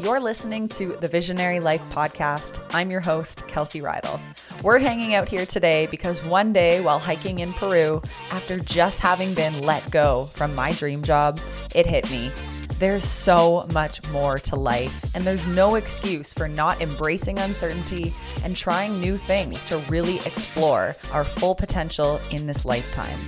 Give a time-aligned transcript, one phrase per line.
[0.00, 2.58] You're listening to the Visionary Life Podcast.
[2.70, 4.18] I'm your host, Kelsey Reidl.
[4.62, 8.00] We're hanging out here today because one day while hiking in Peru,
[8.30, 11.38] after just having been let go from my dream job,
[11.74, 12.30] it hit me.
[12.78, 18.56] There's so much more to life, and there's no excuse for not embracing uncertainty and
[18.56, 23.18] trying new things to really explore our full potential in this lifetime.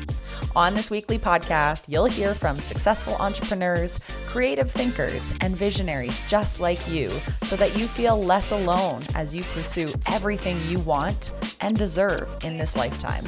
[0.55, 6.87] On this weekly podcast, you'll hear from successful entrepreneurs, creative thinkers, and visionaries just like
[6.87, 7.11] you
[7.43, 12.59] so that you feel less alone as you pursue everything you want and deserve in
[12.59, 13.25] this lifetime.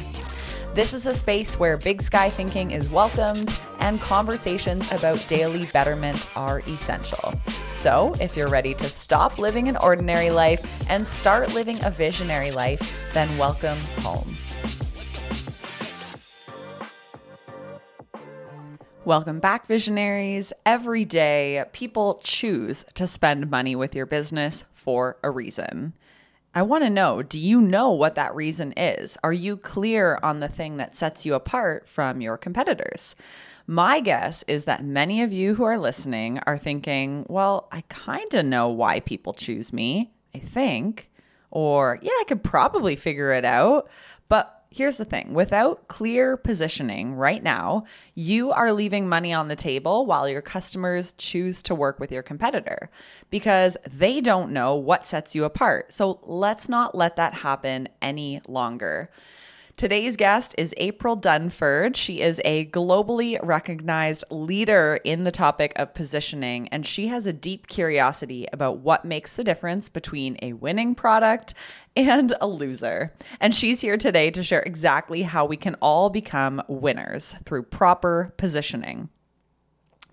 [0.75, 6.29] This is a space where big sky thinking is welcomed and conversations about daily betterment
[6.37, 7.33] are essential.
[7.71, 12.51] So, if you're ready to stop living an ordinary life and start living a visionary
[12.51, 14.37] life, then welcome home.
[19.07, 20.55] Welcome back, visionaries.
[20.65, 25.93] Every day, people choose to spend money with your business for a reason.
[26.55, 29.19] I want to know do you know what that reason is?
[29.23, 33.15] Are you clear on the thing that sets you apart from your competitors?
[33.67, 38.33] My guess is that many of you who are listening are thinking, well, I kind
[38.33, 41.11] of know why people choose me, I think.
[41.51, 43.89] Or, yeah, I could probably figure it out.
[44.75, 47.85] Here's the thing without clear positioning right now,
[48.17, 52.25] you are leaving money on the table while your customers choose to work with your
[52.25, 52.91] competitor
[53.31, 55.95] because they don't know what sets you apart.
[55.95, 59.11] So let's not let that happen any longer.
[59.77, 61.97] Today's guest is April Dunford.
[61.97, 67.33] She is a globally recognized leader in the topic of positioning, and she has a
[67.33, 71.55] deep curiosity about what makes the difference between a winning product
[71.97, 73.13] and a loser.
[73.41, 78.33] And she's here today to share exactly how we can all become winners through proper
[78.37, 79.09] positioning.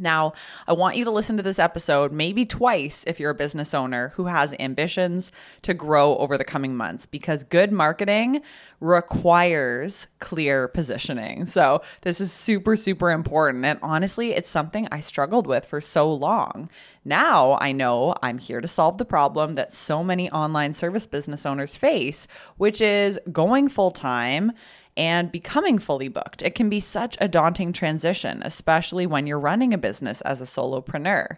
[0.02, 0.34] Now,
[0.68, 4.10] I want you to listen to this episode maybe twice if you're a business owner
[4.16, 8.42] who has ambitions to grow over the coming months because good marketing
[8.80, 11.46] requires clear positioning.
[11.46, 13.64] So, this is super, super important.
[13.64, 16.70] And honestly, it's something I struggled with for so long.
[17.04, 21.46] Now I know I'm here to solve the problem that so many online service business
[21.46, 24.52] owners face, which is going full time
[24.98, 26.42] and becoming fully booked.
[26.42, 30.46] It can be such a daunting transition, especially when you're running a business as a
[30.46, 31.38] solopreneur.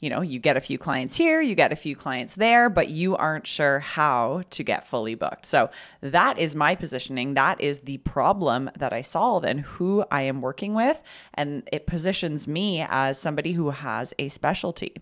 [0.00, 2.88] You know, you get a few clients here, you get a few clients there, but
[2.88, 5.44] you aren't sure how to get fully booked.
[5.44, 5.70] So,
[6.00, 7.34] that is my positioning.
[7.34, 11.02] That is the problem that I solve and who I am working with.
[11.34, 14.94] And it positions me as somebody who has a specialty.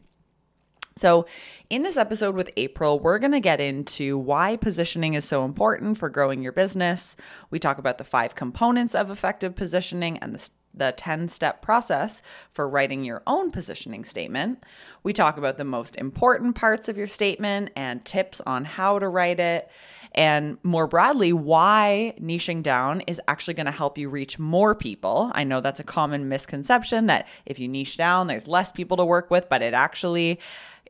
[0.98, 1.26] So,
[1.68, 5.98] in this episode with April, we're going to get into why positioning is so important
[5.98, 7.16] for growing your business.
[7.50, 12.20] We talk about the five components of effective positioning and the the 10 step process
[12.52, 14.62] for writing your own positioning statement.
[15.02, 19.08] We talk about the most important parts of your statement and tips on how to
[19.08, 19.70] write it.
[20.12, 25.30] And more broadly, why niching down is actually going to help you reach more people.
[25.34, 29.04] I know that's a common misconception that if you niche down, there's less people to
[29.04, 30.40] work with, but it actually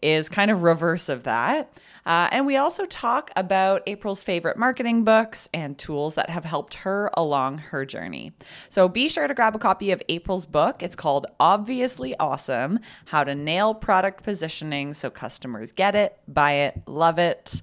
[0.02, 1.72] is kind of reverse of that.
[2.06, 6.74] Uh, and we also talk about April's favorite marketing books and tools that have helped
[6.74, 8.32] her along her journey.
[8.70, 10.84] So be sure to grab a copy of April's book.
[10.84, 16.82] It's called Obviously Awesome How to Nail Product Positioning So Customers Get It, Buy It,
[16.86, 17.60] Love It.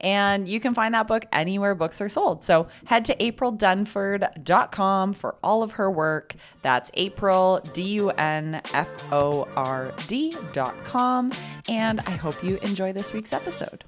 [0.00, 2.44] And you can find that book anywhere books are sold.
[2.44, 6.34] So head to aprildunford.com for all of her work.
[6.62, 11.32] That's April, D U N F O R D.com.
[11.68, 13.84] And I hope you enjoy this week's episode.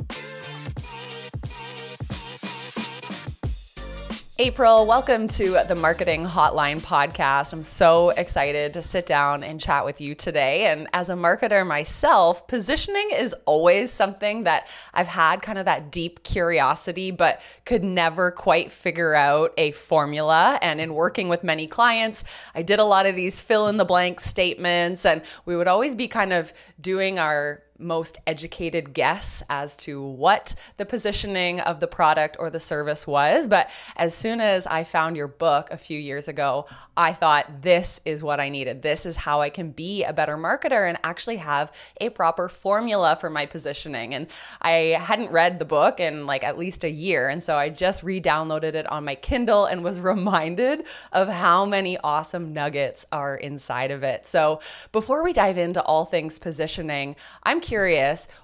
[4.43, 7.53] April, welcome to the Marketing Hotline podcast.
[7.53, 10.69] I'm so excited to sit down and chat with you today.
[10.69, 15.93] And as a marketer myself, positioning is always something that I've had kind of that
[15.93, 20.59] deep curiosity, but could never quite figure out a formula.
[20.63, 22.25] And in working with many clients,
[22.55, 25.95] I did a lot of these fill in the blank statements, and we would always
[25.95, 31.87] be kind of doing our most educated guess as to what the positioning of the
[31.87, 33.47] product or the service was.
[33.47, 36.67] But as soon as I found your book a few years ago,
[36.97, 38.83] I thought this is what I needed.
[38.83, 43.17] This is how I can be a better marketer and actually have a proper formula
[43.17, 44.15] for my positioning.
[44.15, 44.27] And
[44.61, 47.29] I hadn't read the book in like at least a year.
[47.29, 51.65] And so I just re downloaded it on my Kindle and was reminded of how
[51.65, 54.27] many awesome nuggets are inside of it.
[54.27, 54.61] So
[54.93, 57.70] before we dive into all things positioning, I'm curious,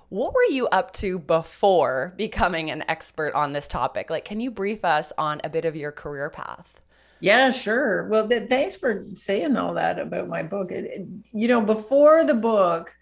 [0.09, 4.11] what were you up to before becoming an expert on this topic?
[4.11, 6.81] Like, can you brief us on a bit of your career path?
[7.21, 8.09] Yeah, sure.
[8.09, 10.71] Well, th- thanks for saying all that about my book.
[10.71, 12.95] It, it, you know, before the book,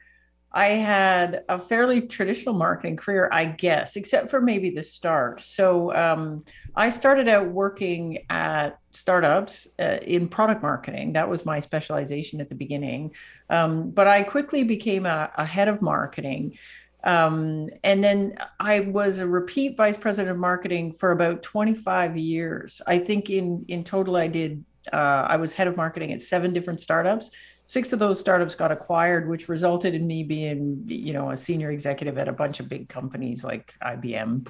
[0.52, 5.40] I had a fairly traditional marketing career, I guess, except for maybe the start.
[5.40, 6.44] So um,
[6.76, 11.12] I started out working at startups uh, in product marketing.
[11.14, 13.12] That was my specialization at the beginning.
[13.50, 16.58] Um, but I quickly became a, a head of marketing.
[17.02, 22.80] Um, and then I was a repeat vice president of marketing for about 25 years.
[22.86, 24.64] I think in in total, I did.
[24.92, 27.30] Uh, I was head of marketing at seven different startups
[27.66, 31.70] six of those startups got acquired, which resulted in me being, you know, a senior
[31.70, 34.48] executive at a bunch of big companies like IBM.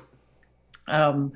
[0.89, 1.33] Um,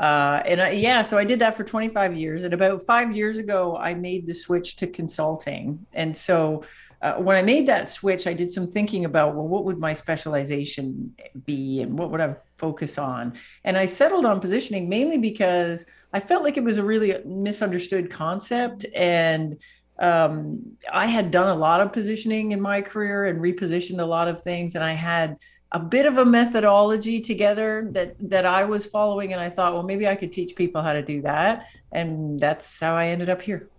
[0.00, 2.42] uh, and I, yeah, so I did that for 25 years.
[2.42, 5.84] And about five years ago, I made the switch to consulting.
[5.92, 6.64] And so
[7.02, 9.92] uh, when I made that switch, I did some thinking about, well, what would my
[9.92, 11.14] specialization
[11.44, 13.34] be and what would I focus on?
[13.64, 18.10] And I settled on positioning mainly because I felt like it was a really misunderstood
[18.10, 18.86] concept.
[18.96, 19.58] And
[19.98, 24.28] um, I had done a lot of positioning in my career and repositioned a lot
[24.28, 25.36] of things, and I had
[25.72, 29.82] a bit of a methodology together that that I was following, and I thought, well,
[29.82, 33.42] maybe I could teach people how to do that, and that's how I ended up
[33.42, 33.70] here.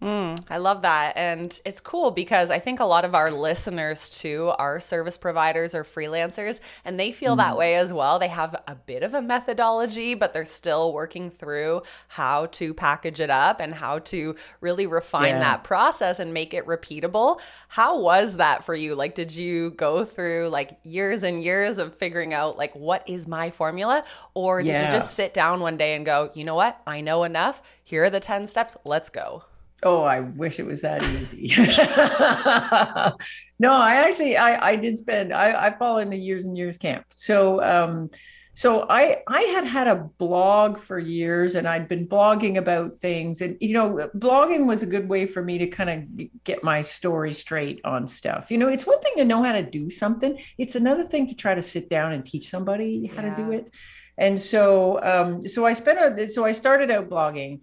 [0.00, 1.16] Mm, I love that.
[1.16, 5.74] And it's cool because I think a lot of our listeners, too, are service providers
[5.74, 7.38] or freelancers, and they feel mm.
[7.38, 8.20] that way as well.
[8.20, 13.18] They have a bit of a methodology, but they're still working through how to package
[13.18, 15.40] it up and how to really refine yeah.
[15.40, 17.40] that process and make it repeatable.
[17.66, 18.94] How was that for you?
[18.94, 23.26] Like, did you go through like years and years of figuring out, like, what is
[23.26, 24.04] my formula?
[24.34, 24.86] Or did yeah.
[24.86, 26.80] you just sit down one day and go, you know what?
[26.86, 27.62] I know enough.
[27.82, 28.76] Here are the 10 steps.
[28.84, 29.42] Let's go.
[29.82, 31.52] Oh, I wish it was that easy.
[33.60, 36.76] no, I actually I I did spend I I fall in the years and years
[36.76, 37.06] camp.
[37.10, 38.08] So um
[38.54, 43.40] so I I had had a blog for years and I'd been blogging about things
[43.40, 46.82] and you know blogging was a good way for me to kind of get my
[46.82, 48.50] story straight on stuff.
[48.50, 50.40] You know, it's one thing to know how to do something.
[50.58, 53.32] It's another thing to try to sit down and teach somebody how yeah.
[53.32, 53.72] to do it.
[54.16, 57.60] And so um so I spent a so I started out blogging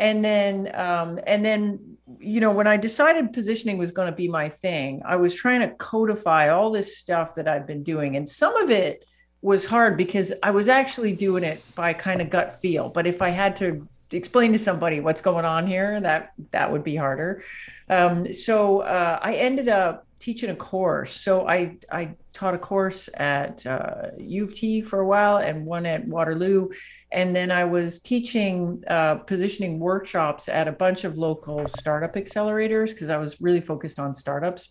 [0.00, 4.26] and then um, and then you know when i decided positioning was going to be
[4.26, 8.16] my thing i was trying to codify all this stuff that i've been doing.
[8.16, 9.04] And some of it
[9.42, 12.88] was hard because i was actually doing it by kind of gut feel.
[12.88, 16.82] But if i had to explain to somebody what's going on here that that would
[16.82, 17.44] be harder.
[17.88, 21.12] Um, so uh, i ended up teaching a course.
[21.12, 25.64] So i i taught a course at uh, u of t for a while and
[25.64, 26.70] one at waterloo
[27.12, 32.90] and then I was teaching uh, positioning workshops at a bunch of local startup accelerators
[32.90, 34.70] because I was really focused on startups.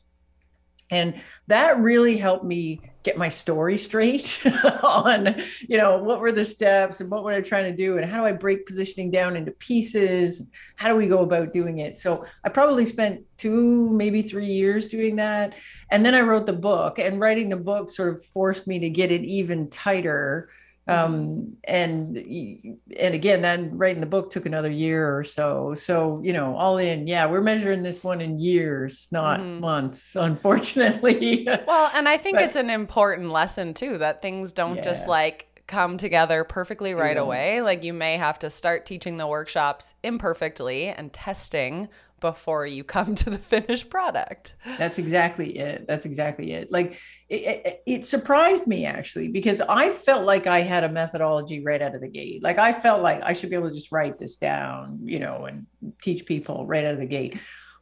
[0.91, 4.41] And that really helped me get my story straight
[4.83, 5.36] on,
[5.68, 8.21] you know, what were the steps and what were I trying to do and how
[8.21, 10.42] do I break positioning down into pieces?
[10.77, 11.95] How do we go about doing it?
[11.95, 15.53] So I probably spent two, maybe three years doing that.
[15.92, 18.89] And then I wrote the book, and writing the book sort of forced me to
[18.89, 20.50] get it even tighter
[20.89, 26.33] um, and and again then writing the book took another year or so so you
[26.33, 29.59] know all in yeah we're measuring this one in years not mm-hmm.
[29.59, 34.77] months unfortunately well and i think but, it's an important lesson too that things don't
[34.77, 34.81] yeah.
[34.81, 37.21] just like come together perfectly right yeah.
[37.21, 41.88] away like you may have to start teaching the workshops imperfectly and testing
[42.19, 44.56] before you come to the finished product.
[44.77, 45.86] That's exactly it.
[45.88, 46.71] That's exactly it.
[46.71, 51.64] Like it, it, it, surprised me actually because I felt like I had a methodology
[51.64, 52.44] right out of the gate.
[52.44, 55.45] Like I felt like I should be able to just write this down, you know,
[55.45, 55.66] and
[56.02, 57.38] teach people right out of the gate.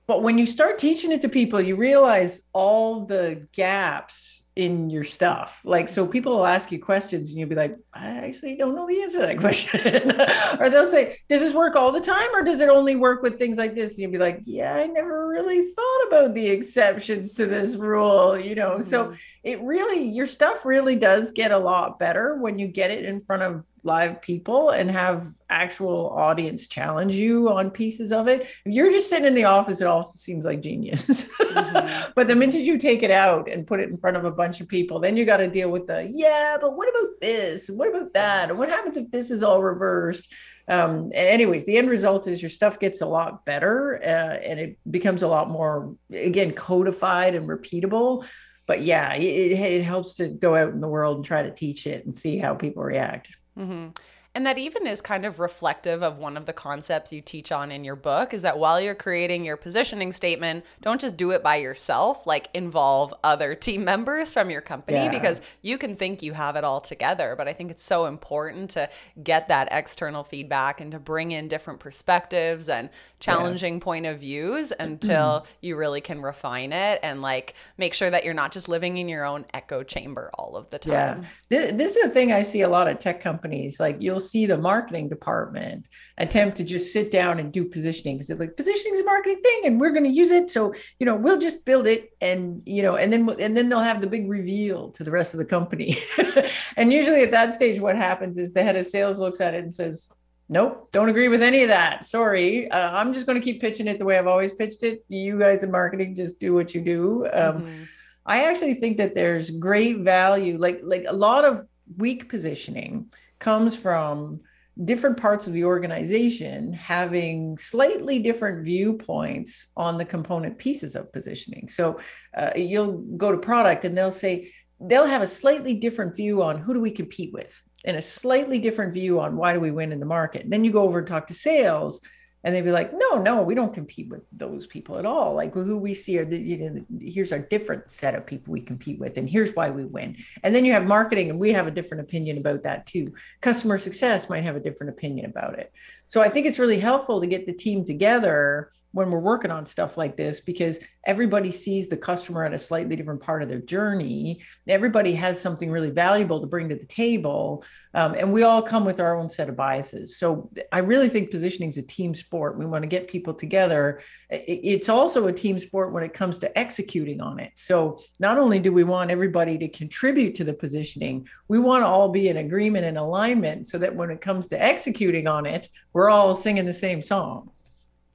[0.07, 5.03] But when you start teaching it to people, you realize all the gaps in your
[5.03, 5.61] stuff.
[5.63, 8.87] Like, so people will ask you questions and you'll be like, I actually don't know
[8.87, 10.11] the answer to that question.
[10.59, 13.37] or they'll say, Does this work all the time or does it only work with
[13.37, 13.91] things like this?
[13.91, 18.35] And you'll be like, Yeah, I never really thought about the exceptions to this rule,
[18.35, 18.71] you know?
[18.71, 18.81] Mm-hmm.
[18.81, 19.13] So
[19.47, 23.17] it really, your stuff really does get a lot better when you get it in
[23.21, 28.41] front of live people and have actual audience challenge you on pieces of it.
[28.41, 31.29] If you're just sitting in the office, it all seems like genius.
[31.39, 32.11] Mm-hmm.
[32.15, 34.59] but the minute you take it out and put it in front of a bunch
[34.59, 34.99] of people.
[34.99, 37.69] Then you got to deal with the, yeah, but what about this?
[37.69, 38.57] What about that?
[38.57, 40.29] What happens if this is all reversed?
[40.67, 44.77] Um, anyways, the end result is your stuff gets a lot better uh, and it
[44.91, 48.25] becomes a lot more, again, codified and repeatable.
[48.67, 51.87] But yeah, it, it helps to go out in the world and try to teach
[51.87, 53.31] it and see how people react.
[53.57, 53.89] Mm-hmm.
[54.37, 57.71] And that even is kind of reflective of one of the concepts you teach on
[57.71, 61.41] in your book is that while you're creating your positioning statement, don't just do it
[61.41, 65.09] by yourself, like involve other team members from your company yeah.
[65.09, 67.33] because you can think you have it all together.
[67.35, 68.87] But I think it's so important to
[69.23, 73.79] get that external feedback and to bring in different perspectives and challenging yeah.
[73.79, 78.35] point of views until you really can refine it and like make sure that you're
[78.35, 81.23] not just living in your own echo chamber all of the time.
[81.23, 81.27] Yeah.
[81.49, 83.79] This, this is a thing I see a lot of tech companies.
[83.79, 88.17] Like you'll see the marketing department attempt to just sit down and do positioning.
[88.17, 90.49] Because like positioning is a marketing thing, and we're going to use it.
[90.49, 93.79] So you know, we'll just build it, and you know, and then and then they'll
[93.79, 95.97] have the big reveal to the rest of the company.
[96.77, 99.63] and usually at that stage, what happens is the head of sales looks at it
[99.63, 100.11] and says,
[100.49, 103.87] nope don't agree with any of that sorry uh, i'm just going to keep pitching
[103.87, 106.81] it the way i've always pitched it you guys in marketing just do what you
[106.81, 107.83] do um, mm-hmm.
[108.25, 111.65] i actually think that there's great value like like a lot of
[111.97, 114.41] weak positioning comes from
[114.83, 121.67] different parts of the organization having slightly different viewpoints on the component pieces of positioning.
[121.67, 121.99] So
[122.35, 126.59] uh, you'll go to product and they'll say, they'll have a slightly different view on
[126.59, 129.91] who do we compete with and a slightly different view on why do we win
[129.91, 130.47] in the market.
[130.47, 132.01] Then you go over and talk to sales
[132.47, 135.33] and they'd be like no no we don't compete with those people at all.
[135.35, 138.61] Like who we see are the, you know here's our different set of people we
[138.61, 140.15] compete with and here's why we win.
[140.43, 143.13] And then you have marketing and we have a different opinion about that too.
[143.41, 145.73] Customer success might have a different opinion about it.
[146.07, 149.63] So i think it's really helpful to get the team together when we're working on
[149.63, 153.61] stuff like this because everybody sees the customer at a slightly different part of their
[153.61, 154.41] journey.
[154.67, 157.63] Everybody has something really valuable to bring to the table.
[157.93, 160.17] Um, and we all come with our own set of biases.
[160.17, 162.57] So I really think positioning is a team sport.
[162.57, 164.01] We want to get people together.
[164.31, 167.51] It's also a team sport when it comes to executing on it.
[167.53, 171.87] So not only do we want everybody to contribute to the positioning, we want to
[171.87, 175.69] all be in agreement and alignment so that when it comes to executing on it,
[175.93, 177.51] we're all singing the same song.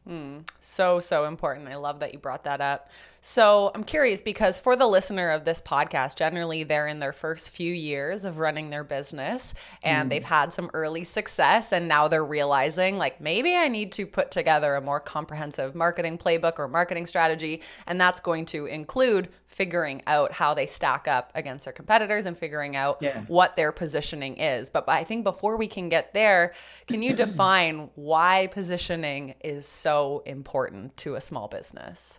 [0.08, 1.68] Mm, so, so important.
[1.68, 2.90] I love that you brought that up.
[3.24, 7.50] So I'm curious because for the listener of this podcast, generally they're in their first
[7.50, 10.10] few years of running their business and mm.
[10.10, 14.32] they've had some early success and now they're realizing like maybe I need to put
[14.32, 17.62] together a more comprehensive marketing playbook or marketing strategy.
[17.86, 22.36] And that's going to include figuring out how they stack up against their competitors and
[22.36, 23.20] figuring out yeah.
[23.28, 24.68] what their positioning is.
[24.68, 26.54] But I think before we can get there,
[26.88, 32.18] can you define why positioning is so important to a small business?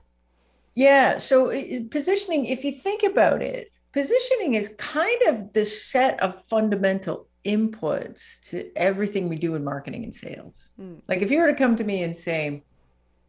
[0.75, 1.17] Yeah.
[1.17, 1.49] So
[1.89, 8.39] positioning, if you think about it, positioning is kind of the set of fundamental inputs
[8.49, 10.71] to everything we do in marketing and sales.
[10.79, 11.01] Mm.
[11.07, 12.63] Like if you were to come to me and say,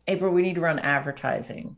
[0.06, 1.76] April, we need to run advertising,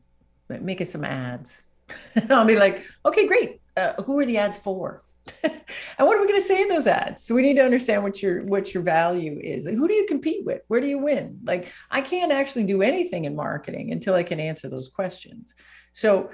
[0.49, 1.63] make us some ads.
[2.15, 3.61] and I'll be like, okay, great.
[3.77, 5.03] Uh, who are the ads for?
[5.43, 5.53] and
[5.99, 7.23] what are we going to say in those ads?
[7.23, 9.67] So we need to understand what your what your value is.
[9.67, 10.63] Like, who do you compete with?
[10.69, 11.41] Where do you win?
[11.45, 15.55] Like I can't actually do anything in marketing until I can answer those questions.
[15.93, 16.31] So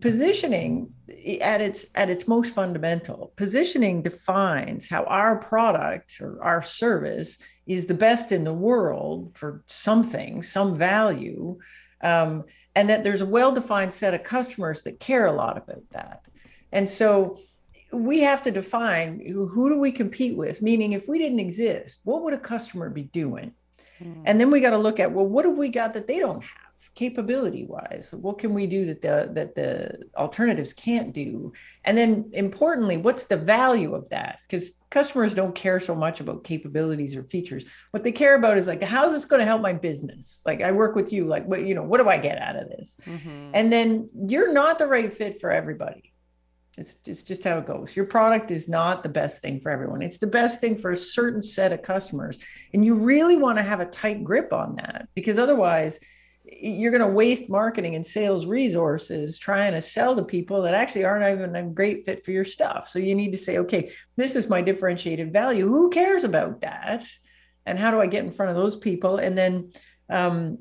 [0.00, 0.92] positioning
[1.40, 7.86] at its at its most fundamental positioning defines how our product or our service is
[7.86, 11.58] the best in the world for something some value
[12.02, 12.44] um,
[12.76, 16.22] and that there's a well-defined set of customers that care a lot about that
[16.70, 17.36] and so
[17.96, 20.62] we have to define who, do we compete with?
[20.62, 23.52] Meaning if we didn't exist what would a customer be doing?
[24.00, 24.22] Mm.
[24.26, 26.42] and then we got to look at well what have we got that they don't
[26.42, 31.52] have capability wise what can we do that the that the alternatives can't do?
[31.84, 34.40] And then importantly what's the value of that?
[34.46, 37.64] Because customers don't care so much about capabilities or features.
[37.92, 40.42] What they care about is like how's this going to help my business?
[40.44, 42.68] Like i work with you like what you know what do i get out of
[42.68, 42.98] this?
[43.06, 43.52] Mm-hmm.
[43.54, 46.12] and then you're not the right fit for everybody
[46.76, 47.96] it's, it's just how it goes.
[47.96, 50.02] Your product is not the best thing for everyone.
[50.02, 52.38] It's the best thing for a certain set of customers.
[52.74, 55.98] And you really want to have a tight grip on that because otherwise,
[56.48, 61.04] you're going to waste marketing and sales resources trying to sell to people that actually
[61.04, 62.88] aren't even a great fit for your stuff.
[62.88, 65.66] So you need to say, okay, this is my differentiated value.
[65.66, 67.04] Who cares about that?
[67.64, 69.16] And how do I get in front of those people?
[69.16, 69.72] And then,
[70.08, 70.58] um,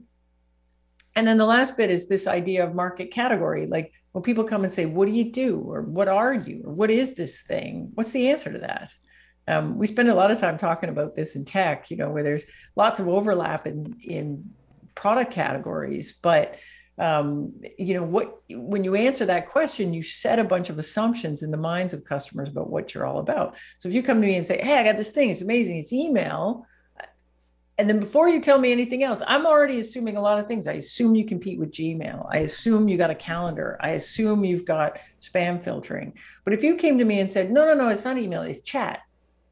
[1.16, 3.68] and then the last bit is this idea of market category.
[3.68, 5.60] Like when people come and say, What do you do?
[5.60, 6.62] or What are you?
[6.64, 7.92] or What is this thing?
[7.96, 8.94] What's the answer to that?
[9.46, 12.24] Um, we spend a lot of time talking about this in tech, you know, where
[12.24, 12.46] there's
[12.78, 14.52] lots of overlap in, in
[14.96, 16.18] product categories.
[16.22, 16.56] But
[16.98, 21.44] um, you know what when you answer that question you set a bunch of assumptions
[21.44, 24.28] in the minds of customers about what you're all about so if you come to
[24.28, 26.66] me and say hey i got this thing it's amazing it's email
[27.78, 30.66] and then before you tell me anything else, I'm already assuming a lot of things.
[30.66, 32.26] I assume you compete with Gmail.
[32.32, 33.78] I assume you got a calendar.
[33.82, 36.14] I assume you've got spam filtering.
[36.46, 38.62] But if you came to me and said, no, no, no, it's not email, it's
[38.62, 39.02] chat.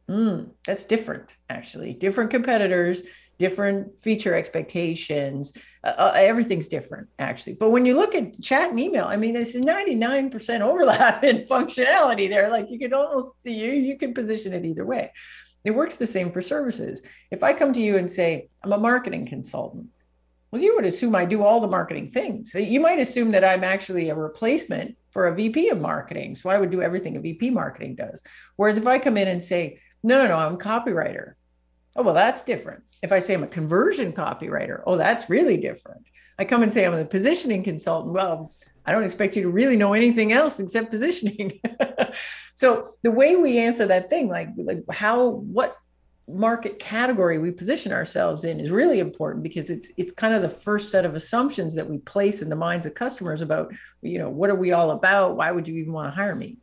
[0.09, 1.93] mm, that's different, actually.
[1.93, 3.01] Different competitors,
[3.39, 5.51] different feature expectations.
[5.83, 7.55] Uh, uh everything's different, actually.
[7.55, 12.29] But when you look at chat and email, I mean, it's 99% overlap in functionality
[12.29, 12.49] there.
[12.49, 15.11] Like you can almost see you, you can position it either way.
[15.63, 17.01] It works the same for services.
[17.31, 19.87] If I come to you and say, I'm a marketing consultant,
[20.51, 22.53] well, you would assume I do all the marketing things.
[22.53, 26.35] You might assume that I'm actually a replacement for a VP of marketing.
[26.35, 28.21] So I would do everything a VP marketing does.
[28.55, 31.33] Whereas if I come in and say, no, no, no, I'm a copywriter.
[31.95, 32.83] Oh, well, that's different.
[33.01, 36.03] If I say I'm a conversion copywriter, oh, that's really different.
[36.39, 38.13] I come and say I'm a positioning consultant.
[38.13, 38.51] Well,
[38.85, 41.59] I don't expect you to really know anything else except positioning.
[42.53, 45.77] so the way we answer that thing, like like how what
[46.27, 50.49] market category we position ourselves in is really important because it's it's kind of the
[50.49, 54.29] first set of assumptions that we place in the minds of customers about you know
[54.29, 56.57] what are we all about why would you even want to hire me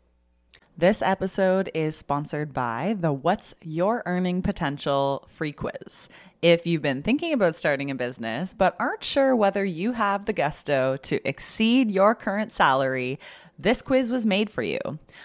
[0.80, 6.08] this episode is sponsored by the What's Your Earning Potential free quiz.
[6.40, 10.32] If you've been thinking about starting a business but aren't sure whether you have the
[10.32, 13.18] gusto to exceed your current salary,
[13.58, 14.78] this quiz was made for you.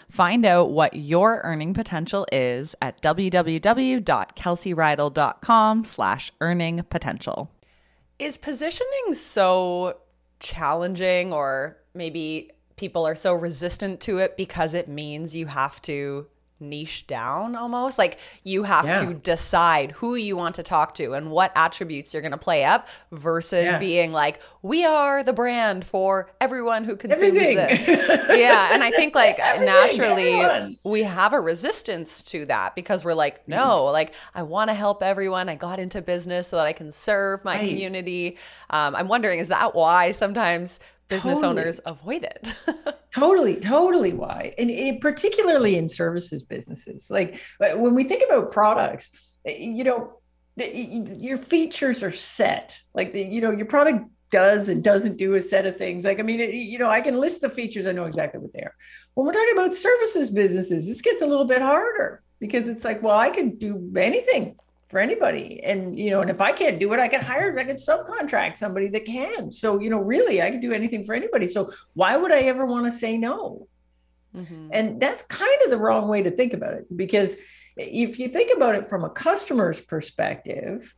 [0.09, 7.49] Find out what your earning potential is at www.kelseyreidl.com slash earning potential.
[8.19, 9.99] Is positioning so
[10.41, 16.27] challenging or maybe people are so resistant to it because it means you have to
[16.59, 19.01] niche down almost like you have yeah.
[19.01, 22.63] to decide who you want to talk to and what attributes you're going to play
[22.63, 23.77] up versus yeah.
[23.77, 27.57] being like we are the brand for everyone who consumes Everything.
[27.57, 27.87] this
[28.39, 30.77] yeah and i think like naturally everyone.
[30.85, 33.91] we have a resistance to that because we're like no mm.
[33.91, 37.43] like i want to help everyone i got into business so that i can serve
[37.43, 37.67] my right.
[37.67, 38.37] community
[38.69, 41.61] um, i'm wondering is that why sometimes business totally.
[41.61, 42.55] owners avoid it.
[43.13, 44.53] totally, totally why.
[44.57, 47.09] And it, particularly in services businesses.
[47.09, 49.11] Like uh, when we think about products,
[49.47, 50.19] uh, you know,
[50.57, 52.79] your features are set.
[52.93, 56.05] Like the, you know, your product does and doesn't do a set of things.
[56.05, 58.61] Like, I mean, you know, I can list the features, I know exactly what they
[58.61, 58.75] are.
[59.13, 63.01] When we're talking about services businesses, this gets a little bit harder because it's like,
[63.01, 64.55] well, I can do anything
[64.89, 65.63] for anybody.
[65.63, 68.57] And, you know, and if I can't do it, I can hire, I can subcontract
[68.57, 69.51] somebody that can.
[69.51, 71.47] So, you know, really, I can do anything for anybody.
[71.47, 73.67] So why would I ever want to say no?
[74.35, 74.69] Mm-hmm.
[74.71, 77.37] And that's kind of the wrong way to think about it because
[77.77, 80.93] if you think about it from a customer's perspective,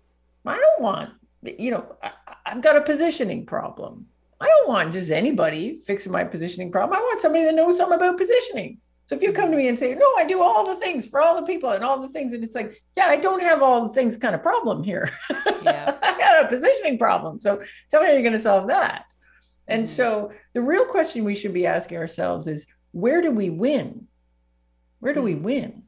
[0.45, 1.11] I don't want,
[1.43, 2.11] you know, I,
[2.45, 4.07] I've got a positioning problem.
[4.39, 6.97] I don't want just anybody fixing my positioning problem.
[6.97, 8.79] I want somebody that knows something about positioning.
[9.07, 11.21] So if you come to me and say, no, I do all the things for
[11.21, 13.87] all the people and all the things, and it's like, yeah, I don't have all
[13.87, 15.09] the things kind of problem here.
[15.63, 15.97] Yeah.
[16.03, 17.39] I got a positioning problem.
[17.39, 19.05] So tell me how you're going to solve that.
[19.67, 19.87] And mm-hmm.
[19.87, 24.07] so the real question we should be asking ourselves is where do we win?
[24.99, 25.43] Where do mm-hmm.
[25.43, 25.83] we win?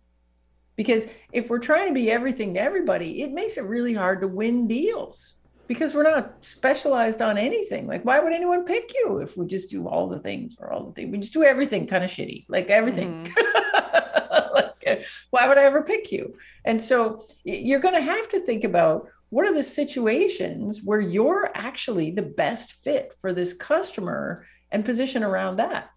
[0.78, 4.30] Because if we're trying to be everything to everybody, it makes it really hard to
[4.30, 5.36] win deals
[5.70, 7.86] because we're not specialized on anything.
[7.86, 10.84] Like, why would anyone pick you if we just do all the things or all
[10.84, 11.12] the things?
[11.12, 13.26] We just do everything kind of shitty, like everything.
[13.26, 14.54] Mm-hmm.
[14.56, 16.36] like, why would I ever pick you?
[16.66, 21.52] And so you're going to have to think about what are the situations where you're
[21.54, 25.92] actually the best fit for this customer and position around that.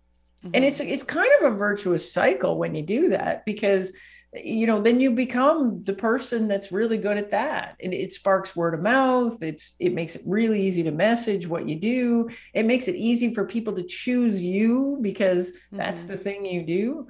[0.44, 0.50] Mm-hmm.
[0.52, 3.96] And it's it's kind of a virtuous cycle when you do that because
[4.34, 7.76] you know then you become the person that's really good at that.
[7.82, 9.42] And it sparks word of mouth.
[9.42, 12.30] It's it makes it really easy to message what you do.
[12.54, 15.76] It makes it easy for people to choose you because mm-hmm.
[15.76, 17.08] that's the thing you do.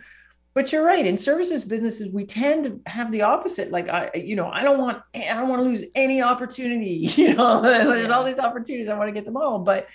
[0.54, 1.06] But you're right.
[1.06, 3.70] In services businesses we tend to have the opposite.
[3.70, 7.34] Like i you know i don't want i don't want to lose any opportunity you
[7.34, 7.62] know?
[7.62, 8.88] There's all these opportunities.
[8.88, 9.60] I want to get them all.
[9.60, 9.86] But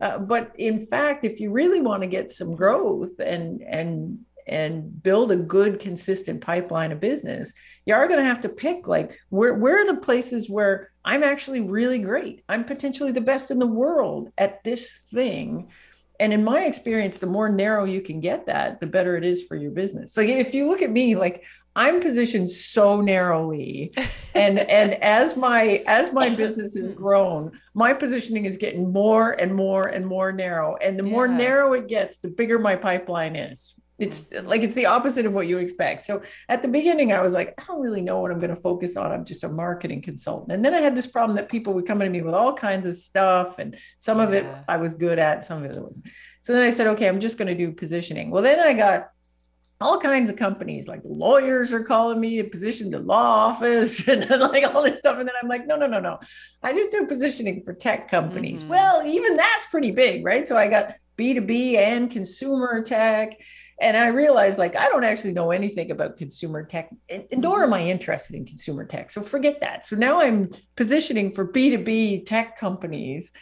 [0.00, 5.02] uh, but in fact if you really want to get some growth and and and
[5.02, 7.52] build a good consistent pipeline of business
[7.86, 11.22] you are going to have to pick like where, where are the places where i'm
[11.22, 12.42] actually really great?
[12.48, 15.68] I'm potentially the best in the world at this thing.
[16.18, 19.44] And in my experience the more narrow you can get that the better it is
[19.44, 20.16] for your business.
[20.16, 21.44] Like if you look at me like
[21.76, 23.92] i'm positioned so narrowly.
[24.34, 29.54] And and as my as my business has grown my positioning is getting more and
[29.54, 30.76] more and more narrow.
[30.76, 31.10] And the yeah.
[31.10, 35.32] more narrow it gets the bigger my pipeline is it's like it's the opposite of
[35.32, 36.02] what you expect.
[36.02, 38.60] So at the beginning, I was like, I don't really know what I'm going to
[38.60, 39.10] focus on.
[39.10, 40.52] I'm just a marketing consultant.
[40.52, 42.86] And then I had this problem that people would come to me with all kinds
[42.86, 44.24] of stuff, and some yeah.
[44.24, 46.06] of it I was good at, some of it wasn't.
[46.42, 48.30] So then I said, okay, I'm just going to do positioning.
[48.30, 49.08] Well, then I got
[49.80, 54.28] all kinds of companies like lawyers are calling me a position to law office and
[54.30, 56.18] like all this stuff and then i'm like no no no no
[56.62, 58.70] i just do positioning for tech companies mm-hmm.
[58.70, 63.36] well even that's pretty big right so i got b2b and consumer tech
[63.80, 66.90] and I realized like I don't actually know anything about consumer tech,
[67.36, 69.10] nor am I interested in consumer tech.
[69.10, 69.84] So forget that.
[69.84, 73.32] So now I'm positioning for B2B tech companies.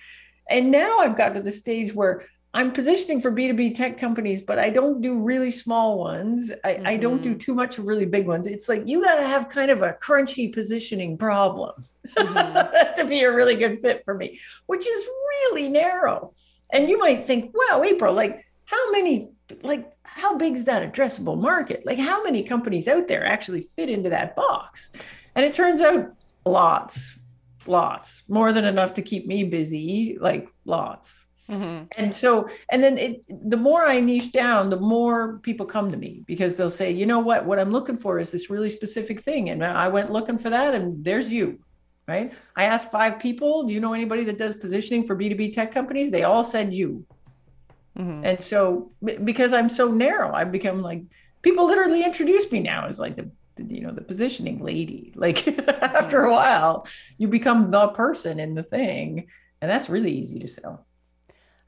[0.50, 4.60] And now I've got to the stage where I'm positioning for B2B tech companies, but
[4.60, 6.52] I don't do really small ones.
[6.62, 6.86] I, mm-hmm.
[6.86, 7.38] I don't do mm-hmm.
[7.38, 8.46] too much of really big ones.
[8.46, 11.72] It's like you got to have kind of a crunchy positioning problem
[12.16, 12.94] mm-hmm.
[12.96, 16.32] to be a really good fit for me, which is really narrow.
[16.72, 19.30] And you might think, wow, April, like how many,
[19.62, 21.84] like, how big is that addressable market?
[21.84, 24.92] Like, how many companies out there actually fit into that box?
[25.34, 26.14] And it turns out
[26.46, 27.18] lots,
[27.66, 31.24] lots, more than enough to keep me busy, like lots.
[31.50, 31.84] Mm-hmm.
[31.98, 35.96] And so, and then it, the more I niche down, the more people come to
[35.96, 39.20] me because they'll say, you know what, what I'm looking for is this really specific
[39.20, 39.50] thing.
[39.50, 41.58] And I went looking for that, and there's you,
[42.08, 42.32] right?
[42.56, 46.10] I asked five people, do you know anybody that does positioning for B2B tech companies?
[46.10, 47.04] They all said you.
[47.98, 48.24] Mm-hmm.
[48.24, 48.90] And so,
[49.22, 51.02] because I'm so narrow, I've become like,
[51.42, 55.12] people literally introduce me now as like the, the you know, the positioning lady.
[55.16, 56.86] Like after a while,
[57.18, 59.28] you become the person in the thing.
[59.60, 60.86] And that's really easy to sell.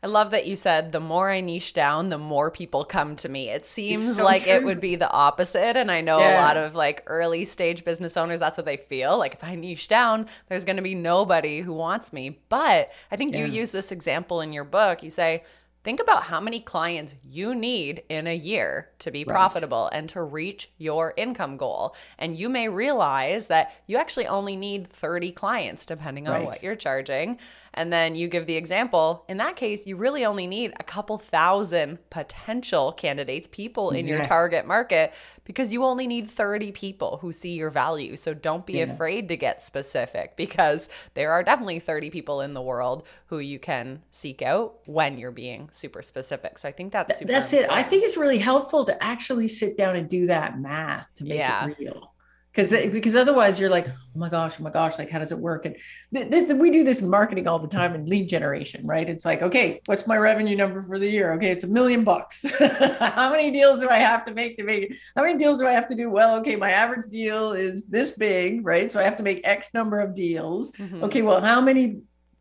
[0.02, 3.28] I love that you said the more I niche down, the more people come to
[3.28, 3.48] me.
[3.48, 4.52] It seems so like true.
[4.52, 5.76] it would be the opposite.
[5.76, 6.38] And I know yeah.
[6.38, 9.18] a lot of like early stage business owners, that's what they feel.
[9.18, 12.38] Like if I niche down, there's going to be nobody who wants me.
[12.48, 13.46] But I think yeah.
[13.46, 15.02] you use this example in your book.
[15.02, 15.42] You say,
[15.86, 19.32] Think about how many clients you need in a year to be right.
[19.32, 21.94] profitable and to reach your income goal.
[22.18, 26.44] And you may realize that you actually only need 30 clients, depending on right.
[26.44, 27.38] what you're charging.
[27.76, 31.18] And then you give the example, in that case, you really only need a couple
[31.18, 35.12] thousand potential candidates, people in your target market,
[35.44, 38.16] because you only need 30 people who see your value.
[38.16, 38.84] So don't be yeah.
[38.84, 43.58] afraid to get specific because there are definitely 30 people in the world who you
[43.58, 46.58] can seek out when you're being super specific.
[46.58, 47.78] So I think that's super That's important.
[47.78, 47.80] it.
[47.80, 51.38] I think it's really helpful to actually sit down and do that math to make
[51.38, 51.68] yeah.
[51.68, 52.12] it real
[52.56, 55.38] because because otherwise you're like oh my gosh oh my gosh like how does it
[55.38, 55.66] work?
[55.66, 55.76] And
[56.14, 59.08] th- th- we do this in marketing all the time in lead generation right?
[59.08, 61.34] It's like okay what's my revenue number for the year?
[61.34, 62.46] Okay it's a million bucks.
[62.98, 65.72] How many deals do i have to make to make how many deals do i
[65.72, 66.08] have to do?
[66.08, 68.90] Well okay my average deal is this big right?
[68.90, 70.72] So i have to make x number of deals.
[70.72, 71.04] Mm-hmm.
[71.04, 72.00] okay well how many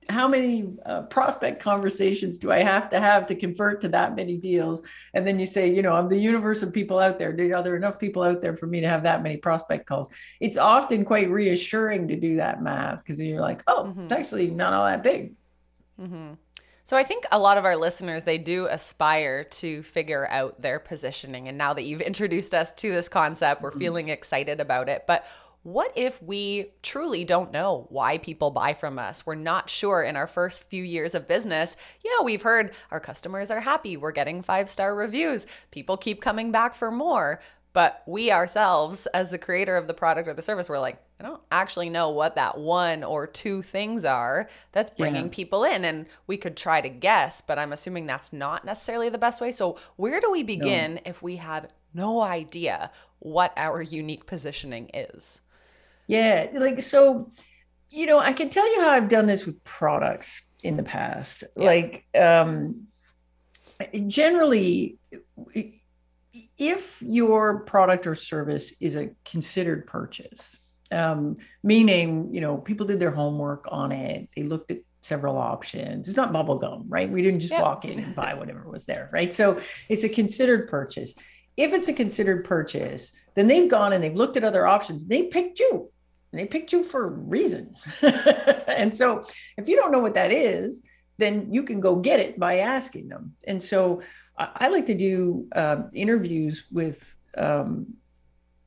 [0.10, 4.38] how many uh, prospect conversations do I have to have to convert to that many
[4.38, 4.84] deals?
[5.14, 7.32] And then you say, you know, I'm the universe of people out there.
[7.32, 10.14] Are there enough people out there for me to have that many prospect calls?
[10.40, 14.02] It's often quite reassuring to do that math because you're like, oh, mm-hmm.
[14.02, 15.34] it's actually not all that big.
[16.00, 16.34] Mm-hmm.
[16.88, 20.80] So I think a lot of our listeners they do aspire to figure out their
[20.80, 23.80] positioning and now that you've introduced us to this concept we're mm-hmm.
[23.80, 25.06] feeling excited about it.
[25.08, 25.26] But
[25.66, 29.26] what if we truly don't know why people buy from us?
[29.26, 31.76] We're not sure in our first few years of business.
[32.04, 36.52] Yeah, we've heard our customers are happy, we're getting five star reviews, people keep coming
[36.52, 37.42] back for more.
[37.74, 41.24] But we ourselves, as the creator of the product or the service, we're like, I
[41.24, 45.32] don't actually know what that one or two things are that's bringing yeah.
[45.32, 45.84] people in.
[45.84, 49.52] And we could try to guess, but I'm assuming that's not necessarily the best way.
[49.52, 51.02] So, where do we begin no.
[51.06, 55.42] if we have no idea what our unique positioning is?
[56.08, 57.32] Yeah, like so,
[57.90, 61.44] you know, I can tell you how I've done this with products in the past.
[61.58, 61.66] Yeah.
[61.66, 62.88] Like um
[64.08, 64.98] generally
[66.58, 70.56] if your product or service is a considered purchase,
[70.92, 76.08] um, meaning, you know, people did their homework on it, they looked at several options.
[76.08, 77.10] It's not bubble gum, right?
[77.10, 79.34] We didn't just walk in and buy whatever was there, right?
[79.34, 81.14] So it's a considered purchase.
[81.58, 85.08] If it's a considered purchase, then they've gone and they've looked at other options.
[85.08, 85.92] They picked you
[86.36, 87.74] and they picked you for a reason.
[88.68, 89.24] and so
[89.58, 90.84] if you don't know what that is,
[91.18, 93.34] then you can go get it by asking them.
[93.46, 94.02] And so
[94.38, 97.94] I, I like to do uh, interviews with um,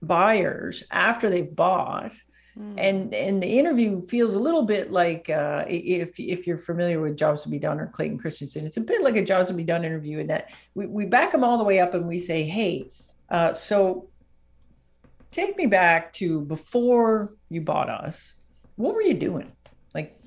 [0.00, 2.14] buyers after they've bought.
[2.54, 2.74] Hmm.
[2.78, 7.18] And and the interview feels a little bit like uh, if if you're familiar with
[7.18, 9.62] Jobs to Be Done or Clayton Christensen, it's a bit like a Jobs to Be
[9.62, 12.44] Done interview in that we, we back them all the way up and we say,
[12.44, 12.90] hey,
[13.28, 14.08] uh, so
[15.30, 18.34] take me back to before you bought us.
[18.76, 19.52] What were you doing?
[19.94, 20.18] Like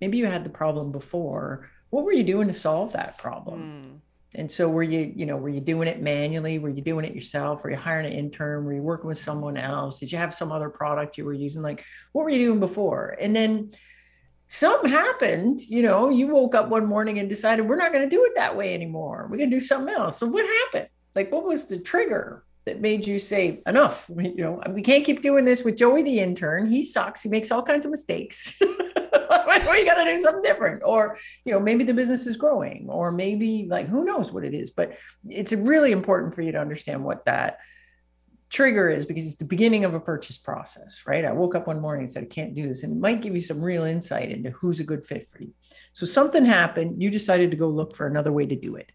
[0.00, 1.70] maybe you had the problem before.
[1.90, 3.62] What were you doing to solve that problem?
[3.62, 4.00] Mm.
[4.34, 6.60] And so were you, you know, were you doing it manually?
[6.60, 7.64] Were you doing it yourself?
[7.64, 8.64] Were you hiring an intern?
[8.64, 9.98] Were you working with someone else?
[9.98, 11.62] Did you have some other product you were using?
[11.62, 13.16] Like what were you doing before?
[13.20, 13.72] And then
[14.46, 18.14] something happened, you know, you woke up one morning and decided we're not going to
[18.14, 19.26] do it that way anymore.
[19.30, 20.18] We're going to do something else.
[20.18, 20.90] So what happened?
[21.16, 22.44] Like what was the trigger?
[22.66, 26.20] That made you say enough you know we can't keep doing this with joey the
[26.20, 28.60] intern he sucks he makes all kinds of mistakes
[29.80, 30.82] you got to do something different.
[30.84, 34.54] Or, you know, maybe the business is growing, or maybe like who knows what it
[34.54, 34.70] is.
[34.70, 34.96] But
[35.28, 37.58] it's really important for you to understand what that
[38.50, 41.24] trigger is because it's the beginning of a purchase process, right?
[41.24, 42.82] I woke up one morning and said, I can't do this.
[42.82, 45.52] And it might give you some real insight into who's a good fit for you.
[45.92, 48.90] So something happened, you decided to go look for another way to do it.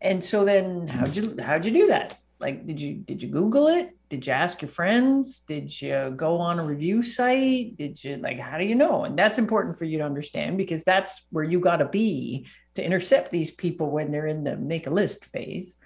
[0.00, 2.18] And so then how'd you how'd you do that?
[2.42, 3.96] Like did you did you Google it?
[4.10, 5.40] Did you ask your friends?
[5.40, 7.78] Did you go on a review site?
[7.78, 9.04] Did you like how do you know?
[9.04, 12.84] And that's important for you to understand because that's where you got to be to
[12.84, 15.76] intercept these people when they're in the make a list phase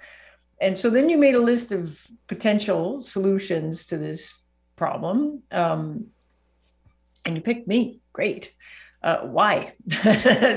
[0.61, 4.35] and so then you made a list of potential solutions to this
[4.77, 6.07] problem um,
[7.25, 8.53] and you picked me great
[9.03, 9.73] uh, why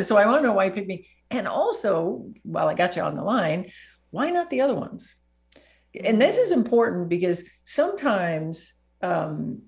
[0.01, 3.01] so i want to know why you picked me and also while i got you
[3.01, 3.71] on the line
[4.12, 5.15] why not the other ones
[6.04, 9.62] and this is important because sometimes um,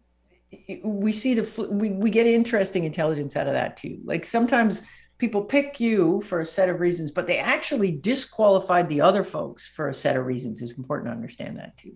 [0.84, 4.84] we see the we, we get interesting intelligence out of that too like sometimes
[5.22, 9.68] people pick you for a set of reasons, but they actually disqualified the other folks
[9.68, 10.64] for a set of reasons.
[10.64, 11.96] It's important to understand that too.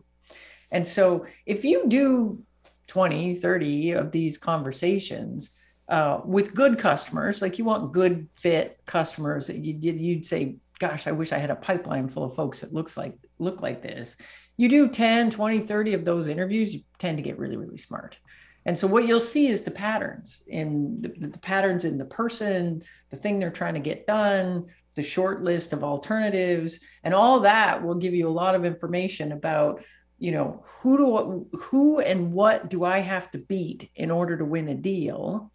[0.71, 2.43] And so if you do
[2.85, 5.49] 20, 30 of these conversations
[5.89, 11.11] uh, with good customers, like you want good fit customers, you'd, you'd say, gosh, I
[11.11, 14.17] wish I had a pipeline full of folks that looks like look like this.
[14.57, 18.17] You do 10, 20, 30 of those interviews, you tend to get really, really smart.
[18.65, 22.81] And so what you'll see is the patterns in the, the, patterns in the person,
[23.09, 27.83] the thing they're trying to get done, the short list of alternatives, and all that
[27.83, 29.83] will give you a lot of information about,
[30.17, 34.45] you know, who do who and what do I have to beat in order to
[34.45, 35.51] win a deal?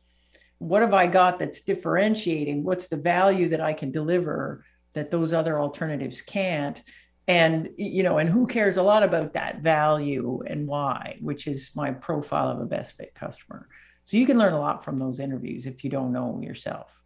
[0.59, 2.63] What have I got that's differentiating?
[2.63, 6.81] What's the value that I can deliver that those other alternatives can't?
[7.31, 11.71] And you know and who cares a lot about that value and why which is
[11.77, 13.69] my profile of a best fit customer.
[14.03, 16.97] So you can learn a lot from those interviews if you don't know yourself.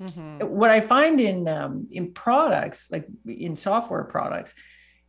[0.00, 0.38] Mm-hmm.
[0.46, 4.54] what i find in um, in products like in software products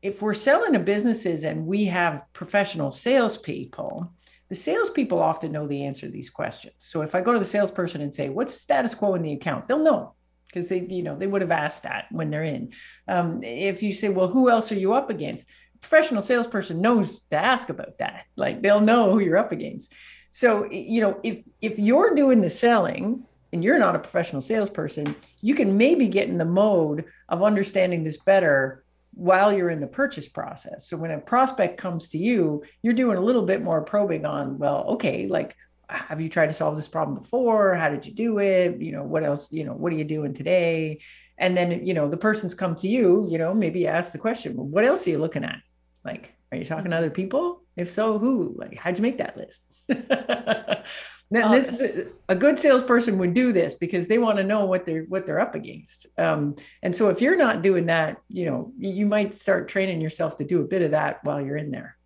[0.03, 4.13] if we're selling to businesses and we have professional salespeople
[4.49, 6.75] the salespeople often know the answer to these questions.
[6.79, 9.33] So if i go to the salesperson and say what's the status quo in the
[9.33, 9.67] account?
[9.67, 10.13] They'll know
[10.53, 12.73] because they you know they would have asked that when they're in.
[13.07, 15.49] Um, if you say well who else are you up against?
[15.81, 18.25] Professional salesperson knows to ask about that.
[18.35, 19.93] Like they'll know who you're up against.
[20.31, 25.15] So you know if if you're doing the selling and you're not a professional salesperson
[25.41, 28.83] you can maybe get in the mode of understanding this better
[29.15, 30.87] while you're in the purchase process.
[30.87, 34.57] So when a prospect comes to you you're doing a little bit more probing on
[34.59, 35.55] well okay like
[35.89, 37.75] have you tried to solve this problem before?
[37.75, 38.81] How did you do it?
[38.81, 40.99] You know what else you know what are you doing today?
[41.37, 44.55] And then you know the person's come to you you know maybe ask the question
[44.55, 45.59] well, what else are you looking at?
[46.03, 47.61] Like are you talking to other people?
[47.75, 48.55] If so who?
[48.57, 49.65] Like how'd you make that list?
[51.31, 51.81] Then oh, this
[52.29, 55.39] a good salesperson would do this because they want to know what they're what they're
[55.39, 56.05] up against.
[56.19, 60.37] Um, and so if you're not doing that you know you might start training yourself
[60.37, 61.97] to do a bit of that while you're in there.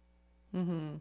[0.55, 0.97] Mm-hmm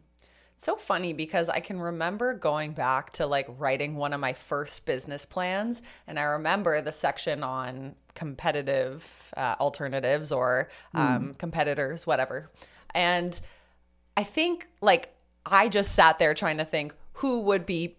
[0.57, 4.85] so funny because I can remember going back to like writing one of my first
[4.85, 5.81] business plans.
[6.07, 11.37] And I remember the section on competitive uh, alternatives or um, mm.
[11.37, 12.47] competitors, whatever.
[12.95, 13.39] And
[14.15, 15.13] I think like
[15.45, 17.97] I just sat there trying to think who would be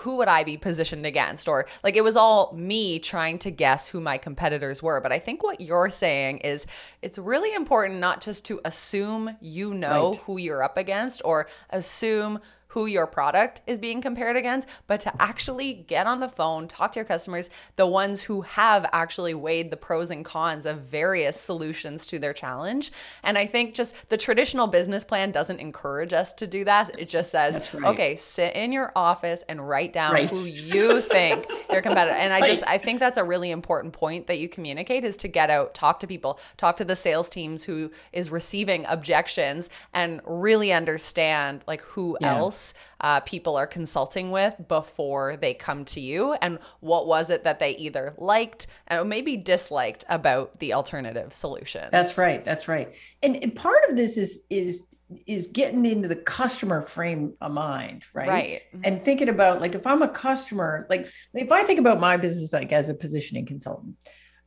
[0.00, 1.48] who would I be positioned against?
[1.48, 5.00] Or like it was all me trying to guess who my competitors were.
[5.00, 6.66] But I think what you're saying is
[7.00, 10.20] it's really important not just to assume you know right.
[10.20, 12.40] who you're up against or assume
[12.72, 16.92] who your product is being compared against, but to actually get on the phone, talk
[16.92, 21.38] to your customers, the ones who have actually weighed the pros and cons of various
[21.38, 22.90] solutions to their challenge.
[23.22, 26.98] And I think just the traditional business plan doesn't encourage us to do that.
[26.98, 27.92] It just says, right.
[27.92, 30.30] okay, sit in your office and write down right.
[30.30, 32.16] who you think your competitor.
[32.16, 35.28] And I just I think that's a really important point that you communicate is to
[35.28, 40.22] get out, talk to people, talk to the sales teams who is receiving objections and
[40.24, 42.34] really understand like who yeah.
[42.34, 46.34] else else uh, people are consulting with before they come to you?
[46.34, 51.88] And what was it that they either liked and maybe disliked about the alternative solution
[51.90, 52.94] that's right that's right.
[53.22, 54.82] And, and part of this is is
[55.26, 58.28] is getting into the customer frame of mind right?
[58.28, 58.62] Right.
[58.84, 62.52] And thinking about like if i'm a customer like if i think about my business
[62.52, 63.96] like as a positioning consultant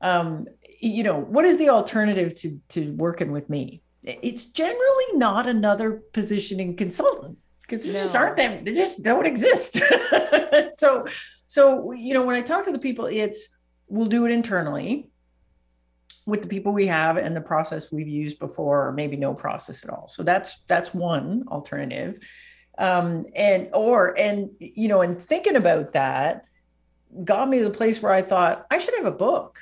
[0.01, 0.45] um
[0.81, 3.81] you know what is the alternative to to working with me?
[4.03, 7.99] It's generally not another positioning consultant because there no.
[7.99, 8.63] just aren't them.
[8.63, 9.79] They just don't exist.
[10.75, 11.05] so,
[11.45, 15.09] so you know, when I talk to the people, it's we'll do it internally
[16.25, 19.83] with the people we have and the process we've used before, or maybe no process
[19.83, 20.07] at all.
[20.07, 22.19] So that's that's one alternative.
[22.77, 26.45] Um, and or and you know, and thinking about that,
[27.23, 29.59] got me to the place where I thought I should have a book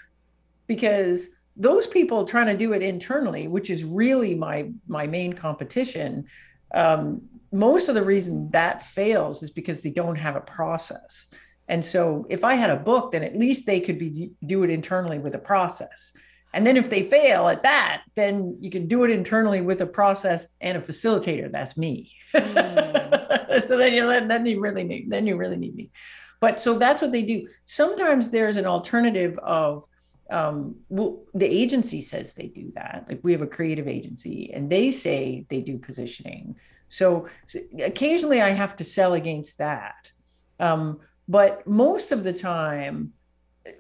[0.68, 6.26] because those people trying to do it internally, which is really my my main competition,
[6.74, 7.22] um,
[7.54, 11.28] most of the reason that fails is because they don't have a process.
[11.68, 14.70] And so if I had a book, then at least they could be do it
[14.70, 16.14] internally with a process.
[16.54, 19.86] And then if they fail at that, then you can do it internally with a
[19.86, 21.52] process and a facilitator.
[21.52, 22.12] That's me.
[22.34, 23.66] Mm.
[23.68, 25.92] so then you then you really need then you really need me.
[26.40, 27.48] But so that's what they do.
[27.66, 29.86] Sometimes there's an alternative of
[30.30, 33.06] um, well, the agency says they do that.
[33.08, 36.56] Like we have a creative agency and they say they do positioning.
[36.90, 40.12] So, so occasionally I have to sell against that.
[40.60, 43.14] Um, but most of the time,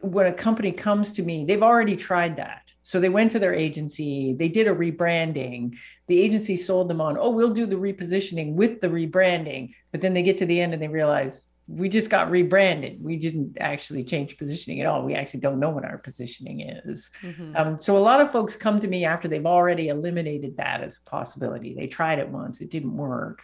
[0.02, 2.72] when a company comes to me, they've already tried that.
[2.84, 5.78] So they went to their agency, they did a rebranding.
[6.08, 9.74] The agency sold them on, oh, we'll do the repositioning with the rebranding.
[9.92, 13.02] But then they get to the end and they realize we just got rebranded.
[13.02, 15.04] We didn't actually change positioning at all.
[15.04, 17.10] We actually don't know what our positioning is.
[17.22, 17.56] Mm-hmm.
[17.56, 20.98] Um, so a lot of folks come to me after they've already eliminated that as
[20.98, 21.74] a possibility.
[21.74, 23.44] They tried it once, it didn't work.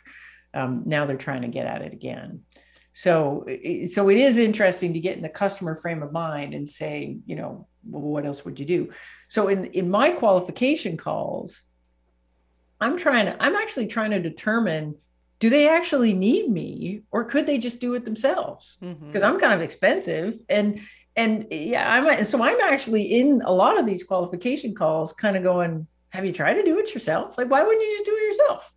[0.53, 2.41] Um, now they're trying to get at it again.
[2.91, 3.45] So,
[3.85, 7.35] so it is interesting to get in the customer frame of mind and say, you
[7.35, 8.89] know, well, what else would you do?
[9.29, 11.61] So in in my qualification calls,
[12.81, 14.95] I'm trying to, I'm actually trying to determine
[15.39, 18.77] do they actually need me or could they just do it themselves?
[18.79, 19.23] Because mm-hmm.
[19.23, 20.81] i'm kind of expensive and
[21.15, 25.43] and yeah i'm so i'm actually in a lot of these qualification calls kind of
[25.43, 27.37] going have you tried to do it yourself?
[27.37, 28.73] Like why wouldn't you just do it yourself?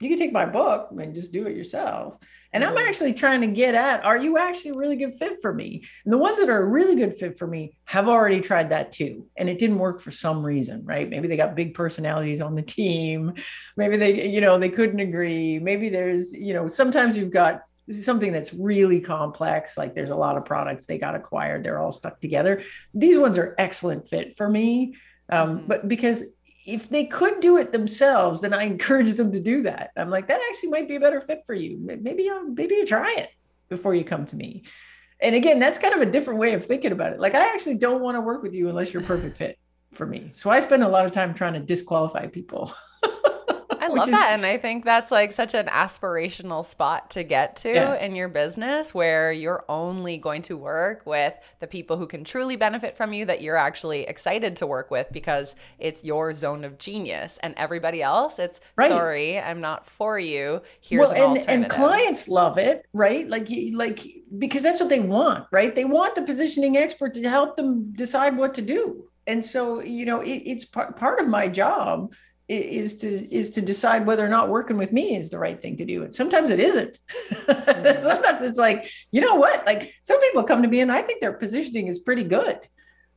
[0.00, 2.18] You can take my book and just do it yourself
[2.54, 5.52] and I'm actually trying to get at are you actually a really good fit for
[5.52, 5.82] me?
[6.04, 8.92] And the ones that are a really good fit for me have already tried that
[8.92, 9.26] too.
[9.36, 11.10] And it didn't work for some reason, right?
[11.10, 13.34] Maybe they got big personalities on the team.
[13.76, 15.58] Maybe they, you know, they couldn't agree.
[15.58, 20.38] Maybe there's, you know, sometimes you've got something that's really complex like there's a lot
[20.38, 22.62] of products they got acquired they're all stuck together
[22.94, 24.96] these ones are excellent fit for me
[25.28, 25.66] um, mm-hmm.
[25.66, 26.24] but because
[26.66, 29.90] if they could do it themselves, then I encourage them to do that.
[29.96, 31.78] I'm like, that actually might be a better fit for you.
[31.80, 33.30] Maybe you maybe you try it
[33.68, 34.64] before you come to me.
[35.20, 37.20] And again, that's kind of a different way of thinking about it.
[37.20, 39.58] Like, I actually don't want to work with you unless you're a perfect fit
[39.92, 40.30] for me.
[40.32, 42.72] So I spend a lot of time trying to disqualify people.
[43.84, 44.32] I love is, that.
[44.32, 47.94] And I think that's like such an aspirational spot to get to yeah.
[47.96, 52.56] in your business where you're only going to work with the people who can truly
[52.56, 56.78] benefit from you that you're actually excited to work with because it's your zone of
[56.78, 57.38] genius.
[57.42, 58.90] And everybody else, it's right.
[58.90, 60.62] sorry, I'm not for you.
[60.80, 61.48] Here's well, an and, alternative.
[61.48, 63.28] And clients love it, right?
[63.28, 64.00] Like, like,
[64.38, 65.74] because that's what they want, right?
[65.74, 69.04] They want the positioning expert to help them decide what to do.
[69.26, 72.14] And so, you know, it, it's part, part of my job
[72.48, 75.78] is to is to decide whether or not working with me is the right thing
[75.78, 76.02] to do.
[76.02, 76.98] And sometimes it isn't.
[77.44, 78.02] Mm-hmm.
[78.02, 79.66] sometimes it's like you know what?
[79.66, 82.58] Like some people come to me and i think their positioning is pretty good.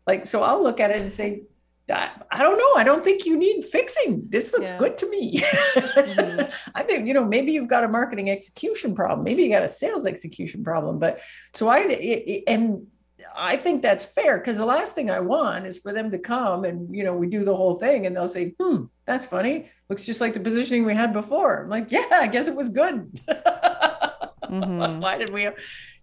[0.05, 1.43] Like so i'll look at it and say
[1.89, 2.73] i, I don't know.
[2.75, 4.23] I don't think you need fixing.
[4.29, 4.79] This looks yeah.
[4.79, 5.39] good to me.
[5.39, 6.69] Mm-hmm.
[6.75, 9.23] i think you know maybe you've got a marketing execution problem.
[9.23, 11.19] Maybe you got a sales execution problem but
[11.53, 12.87] so i it, and
[13.35, 16.65] I think that's fair because the last thing I want is for them to come
[16.65, 19.69] and you know we do the whole thing and they'll say, "Hmm, that's funny.
[19.89, 22.69] Looks just like the positioning we had before." I'm like, "Yeah, I guess it was
[22.69, 24.99] good." mm-hmm.
[25.01, 25.55] Why did we, have,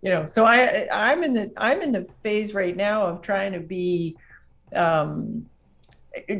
[0.02, 0.26] you know?
[0.26, 4.16] So I I'm in the I'm in the phase right now of trying to be,
[4.74, 5.46] um,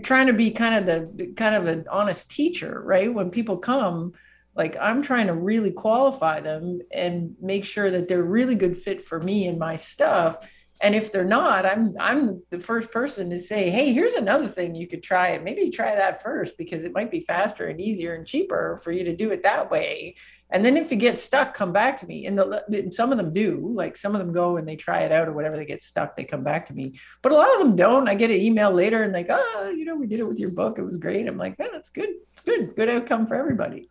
[0.02, 3.12] trying to be kind of the kind of an honest teacher, right?
[3.12, 4.12] When people come,
[4.56, 9.02] like i'm trying to really qualify them and make sure that they're really good fit
[9.02, 10.38] for me and my stuff
[10.80, 14.74] and if they're not i'm i'm the first person to say hey here's another thing
[14.74, 15.42] you could try it.
[15.42, 19.04] Maybe try that first because it might be faster and easier and cheaper for you
[19.04, 20.16] to do it that way.
[20.50, 22.26] And then if you get stuck come back to me.
[22.26, 25.00] And, the, and some of them do like some of them go and they try
[25.00, 26.98] it out or whatever they get stuck they come back to me.
[27.22, 28.08] But a lot of them don't.
[28.08, 30.50] I get an email later and like oh you know we did it with your
[30.50, 30.78] book.
[30.78, 31.26] It was great.
[31.26, 32.10] I'm like man that's good.
[32.32, 32.74] It's good.
[32.76, 33.84] Good outcome for everybody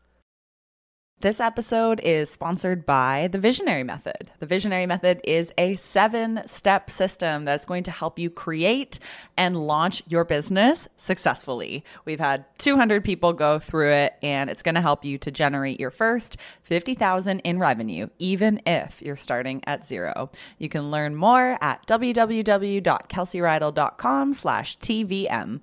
[1.23, 4.29] this episode is sponsored by the Visionary Method.
[4.39, 8.99] The Visionary Method is a seven step system that's going to help you create
[9.37, 11.85] and launch your business successfully.
[12.03, 15.79] We've had 200 people go through it, and it's going to help you to generate
[15.79, 20.29] your first 50,000 in revenue, even if you're starting at zero.
[20.57, 25.61] You can learn more at www.kelseyreidl.com slash TVM.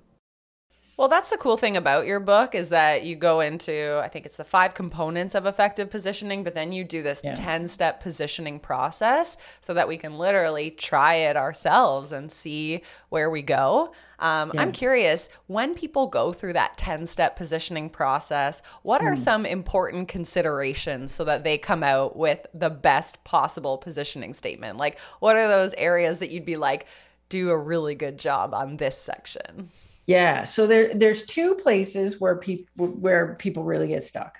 [0.97, 4.25] Well, that's the cool thing about your book is that you go into, I think
[4.25, 7.67] it's the five components of effective positioning, but then you do this 10 yeah.
[7.67, 13.41] step positioning process so that we can literally try it ourselves and see where we
[13.41, 13.93] go.
[14.19, 14.61] Um, yeah.
[14.61, 19.17] I'm curious when people go through that 10 step positioning process, what are mm.
[19.17, 24.77] some important considerations so that they come out with the best possible positioning statement?
[24.77, 26.85] Like, what are those areas that you'd be like,
[27.29, 29.69] do a really good job on this section?
[30.05, 30.43] Yeah.
[30.43, 34.39] So there, there's two places where people where people really get stuck.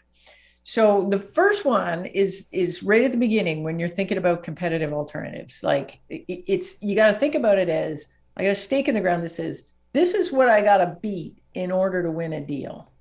[0.63, 4.91] So the first one is is right at the beginning when you're thinking about competitive
[4.91, 5.63] alternatives.
[5.63, 8.07] Like it's you got to think about it as
[8.37, 10.97] I got a stake in the ground that says this is what I got to
[11.01, 12.91] beat in order to win a deal.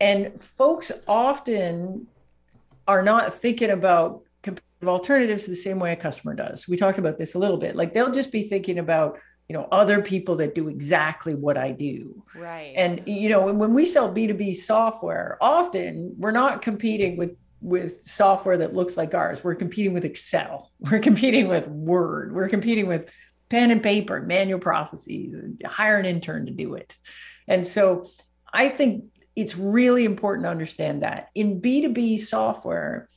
[0.00, 2.06] And folks often
[2.86, 6.68] are not thinking about competitive alternatives the same way a customer does.
[6.68, 7.76] We talked about this a little bit.
[7.76, 9.18] Like they'll just be thinking about
[9.48, 12.22] you know other people that do exactly what i do.
[12.34, 12.74] Right.
[12.76, 18.58] And you know when we sell b2b software often we're not competing with with software
[18.58, 19.42] that looks like ours.
[19.42, 20.70] We're competing with excel.
[20.78, 22.32] We're competing with word.
[22.32, 23.10] We're competing with
[23.48, 26.96] pen and paper manual processes and hire an intern to do it.
[27.46, 28.06] And so
[28.52, 29.04] i think
[29.36, 31.28] it's really important to understand that.
[31.34, 33.08] In b2b software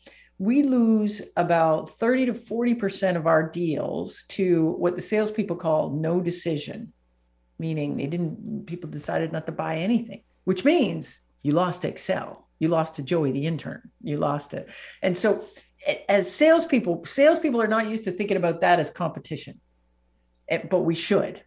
[0.42, 6.20] we lose about 30 to 40% of our deals to what the salespeople call no
[6.20, 6.92] decision,
[7.60, 12.48] meaning they didn't, people decided not to buy anything, which means you lost to Excel,
[12.58, 14.68] you lost to Joey the intern, you lost it.
[15.04, 15.46] And so
[16.10, 19.62] as salespeople, salespeople are not used to thinking about that as competition,
[20.72, 21.44] but we should.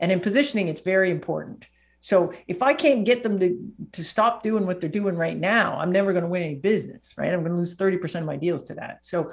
[0.00, 1.68] And in positioning, it's very important
[2.00, 5.78] so if I can't get them to, to stop doing what they're doing right now,
[5.78, 7.32] I'm never going to win any business, right?
[7.32, 9.04] I'm going to lose 30% of my deals to that.
[9.04, 9.32] So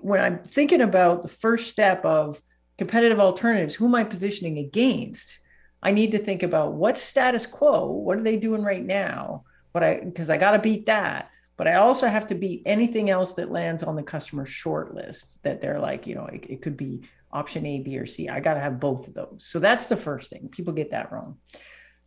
[0.00, 2.40] when I'm thinking about the first step of
[2.78, 5.38] competitive alternatives, who am I positioning against?
[5.82, 9.44] I need to think about what's status quo, what are they doing right now?
[9.72, 11.30] But I because I got to beat that.
[11.56, 15.42] But I also have to beat anything else that lands on the customer short list
[15.44, 18.28] that they're like, you know, it, it could be option A, B, or C.
[18.28, 19.44] I got to have both of those.
[19.46, 20.48] So that's the first thing.
[20.50, 21.38] People get that wrong.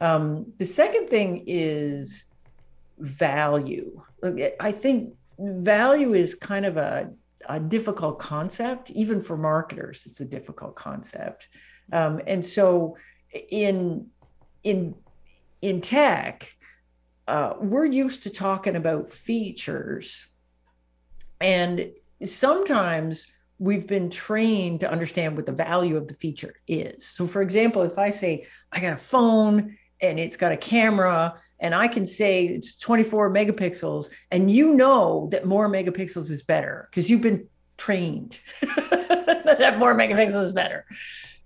[0.02, 2.26] Um, the second thing is
[3.00, 4.02] value.
[4.60, 7.12] I think value is kind of a,
[7.48, 10.04] a difficult concept, even for marketers.
[10.06, 11.48] It's a difficult concept,
[11.94, 12.98] um, and so
[13.50, 14.08] in
[14.64, 14.96] in
[15.62, 16.50] in tech,
[17.28, 20.28] uh, we're used to talking about features,
[21.40, 21.92] and
[22.24, 23.28] sometimes
[23.60, 27.08] we've been trained to understand what the value of the feature is.
[27.08, 29.78] So, for example, if I say I got a phone
[30.10, 35.30] and it's got a camera and I can say it's 24 megapixels, and you know
[35.32, 37.48] that more megapixels is better because you've been
[37.78, 40.86] trained that more megapixels is better.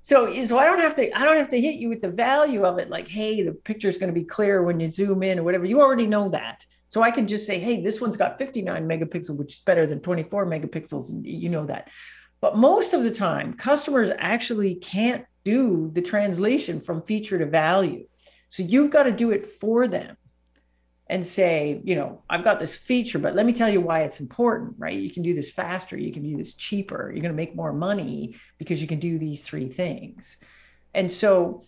[0.02, 2.64] So, so I don't have to I don't have to hit you with the value
[2.64, 5.40] of it, like, hey, the picture is going to be clear when you zoom in
[5.40, 5.66] or whatever.
[5.66, 6.66] You already know that.
[6.88, 10.00] So I can just say, hey, this one's got 59 megapixels, which is better than
[10.00, 11.90] 24 megapixels, and you know that.
[12.42, 18.08] But most of the time, customers actually can't do the translation from feature to value.
[18.50, 20.18] So you've got to do it for them
[21.08, 24.20] and say, you know, I've got this feature, but let me tell you why it's
[24.20, 24.98] important, right?
[24.98, 27.74] You can do this faster, you can do this cheaper, you're going to make more
[27.74, 30.38] money because you can do these three things.
[30.94, 31.64] And so,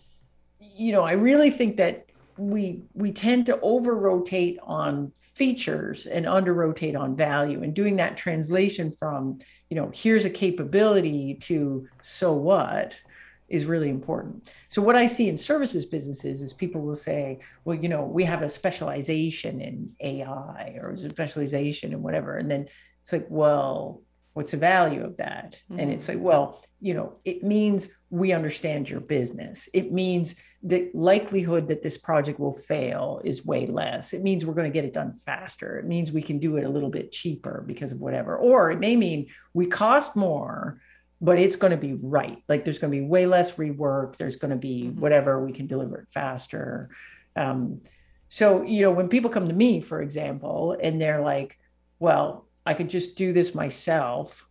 [0.60, 2.06] you know, I really think that
[2.38, 7.96] we we tend to over rotate on features and under rotate on value and doing
[7.96, 12.98] that translation from you know here's a capability to so what
[13.52, 14.50] is really important.
[14.70, 18.24] So what I see in services businesses is people will say, well, you know, we
[18.24, 22.38] have a specialization in AI or a specialization in whatever.
[22.38, 22.66] And then
[23.02, 24.00] it's like, well,
[24.32, 25.60] what's the value of that?
[25.70, 25.80] Mm-hmm.
[25.80, 26.26] And it's like, mm-hmm.
[26.26, 29.68] well, you know, it means we understand your business.
[29.74, 34.14] It means the likelihood that this project will fail is way less.
[34.14, 35.78] It means we're going to get it done faster.
[35.78, 38.38] It means we can do it a little bit cheaper because of whatever.
[38.38, 40.80] Or it may mean we cost more,
[41.22, 42.42] but it's going to be right.
[42.48, 44.16] Like there's going to be way less rework.
[44.16, 45.00] There's going to be mm-hmm.
[45.00, 46.90] whatever we can deliver it faster.
[47.36, 47.80] Um,
[48.28, 51.58] so, you know, when people come to me, for example, and they're like,
[52.00, 54.48] well, I could just do this myself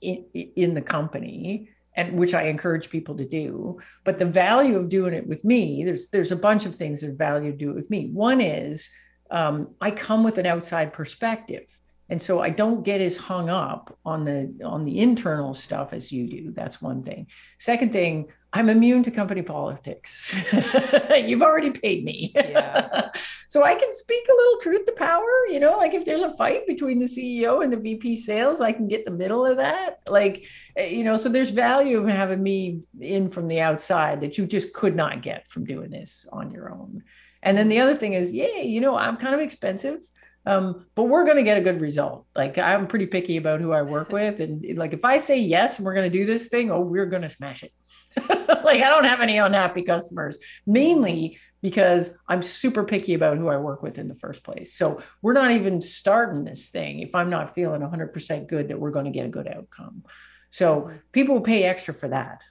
[0.00, 3.78] in, in the company and which I encourage people to do.
[4.02, 7.18] But the value of doing it with me, there's there's a bunch of things that
[7.18, 8.08] value to do it with me.
[8.08, 8.90] One is
[9.30, 11.78] um, I come with an outside perspective
[12.12, 16.12] and so i don't get as hung up on the on the internal stuff as
[16.12, 16.52] you do.
[16.52, 17.26] That's one thing.
[17.58, 20.14] Second thing i'm immune to company politics.
[21.26, 22.32] You've already paid me.
[22.34, 23.08] Yeah.
[23.48, 26.36] so i can speak a little truth to power you know like if there's a
[26.36, 30.00] fight between the ceo and the vp sales i can get the middle of that.
[30.06, 30.44] Like
[30.76, 34.46] eh, you know so there's value of having me in from the outside that you
[34.46, 37.02] just could not get from doing this on your own.
[37.42, 40.00] And then the other thing is yeah you know i'm kind of expensive
[40.44, 42.26] um, but we're going to get a good result.
[42.34, 45.78] Like I'm pretty picky about who I work with, and like if I say yes
[45.78, 47.72] and we're going to do this thing, oh, we're going to smash it.
[48.64, 53.56] like I don't have any unhappy customers, mainly because I'm super picky about who I
[53.56, 54.74] work with in the first place.
[54.74, 58.90] So we're not even starting this thing if I'm not feeling 100% good that we're
[58.90, 60.02] going to get a good outcome.
[60.50, 62.42] So people will pay extra for that.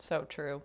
[0.00, 0.62] So true.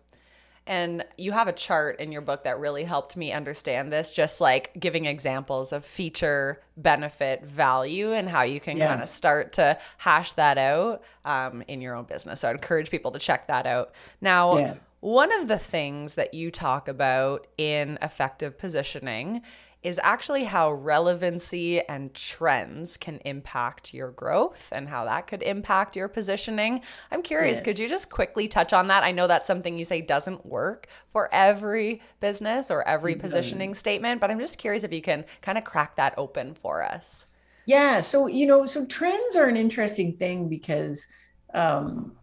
[0.66, 4.39] And you have a chart in your book that really helped me understand this, just
[4.39, 8.88] like giving examples of feature, benefit, value, and how you can yeah.
[8.88, 12.39] kind of start to hash that out um, in your own business.
[12.39, 13.91] So I'd encourage people to check that out.
[14.22, 14.74] Now, yeah.
[15.01, 19.41] one of the things that you talk about in effective positioning
[19.84, 25.95] is actually how relevancy and trends can impact your growth and how that could impact
[25.95, 26.81] your positioning.
[27.11, 27.65] I'm curious, yes.
[27.65, 29.03] could you just quickly touch on that?
[29.03, 34.21] I know that's something you say doesn't work for every business or every positioning statement,
[34.21, 37.25] but I'm just curious if you can kind of crack that open for us.
[37.65, 37.99] Yeah.
[37.99, 41.07] So, you know, so trends are an interesting thing because
[41.53, 42.13] um,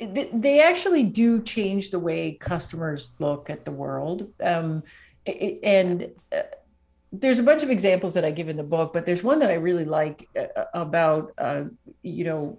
[0.00, 4.32] they actually do change the way customers look at the world.
[4.42, 4.82] Um,
[5.26, 6.42] and uh,
[7.20, 9.50] there's a bunch of examples that I give in the book, but there's one that
[9.50, 11.64] I really like uh, about, uh,
[12.02, 12.58] you know,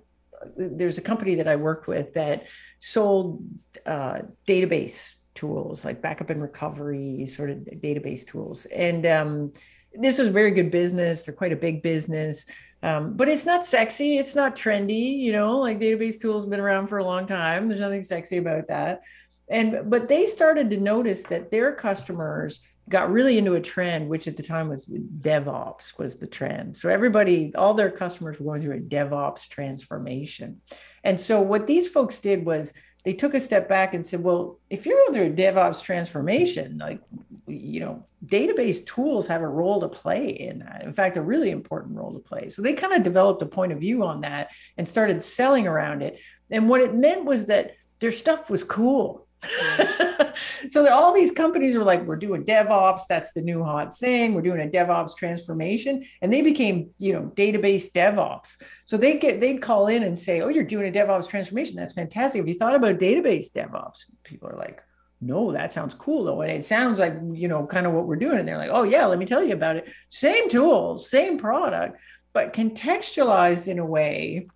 [0.56, 2.48] there's a company that I worked with that
[2.80, 3.44] sold
[3.86, 8.66] uh, database tools like backup and recovery sort of database tools.
[8.66, 9.54] And um,
[9.94, 11.24] this was very good business.
[11.24, 12.46] They're quite a big business.
[12.84, 14.18] Um, but it's not sexy.
[14.18, 17.68] It's not trendy, you know, like database tools have been around for a long time.
[17.68, 19.02] There's nothing sexy about that.
[19.50, 24.28] And, but they started to notice that their customers got really into a trend, which
[24.28, 26.76] at the time was DevOps was the trend.
[26.76, 30.62] So everybody, all their customers were going through a DevOps transformation.
[31.04, 32.74] And so what these folks did was
[33.04, 36.78] they took a step back and said, well, if you're going through a DevOps transformation,
[36.78, 37.00] like,
[37.48, 40.84] you know, database tools have a role to play in that.
[40.84, 42.50] In fact, a really important role to play.
[42.50, 46.02] So they kind of developed a point of view on that and started selling around
[46.02, 46.20] it.
[46.50, 49.25] And what it meant was that their stuff was cool
[50.70, 53.02] so all these companies were like, we're doing DevOps.
[53.08, 54.34] That's the new hot thing.
[54.34, 58.56] We're doing a DevOps transformation, and they became, you know, database DevOps.
[58.86, 61.76] So they get they'd call in and say, oh, you're doing a DevOps transformation.
[61.76, 62.40] That's fantastic.
[62.40, 64.06] Have you thought about database DevOps?
[64.24, 64.82] People are like,
[65.22, 68.16] no, that sounds cool though, and it sounds like you know kind of what we're
[68.16, 68.40] doing.
[68.40, 69.90] And they're like, oh yeah, let me tell you about it.
[70.10, 72.00] Same tools, same product,
[72.34, 74.48] but contextualized in a way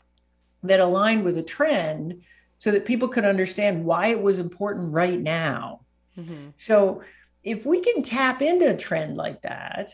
[0.63, 2.23] that aligned with a trend
[2.59, 5.79] so that people could understand why it was important right now.
[6.17, 6.49] Mm-hmm.
[6.57, 7.01] So
[7.43, 9.91] if we can tap into a trend like that,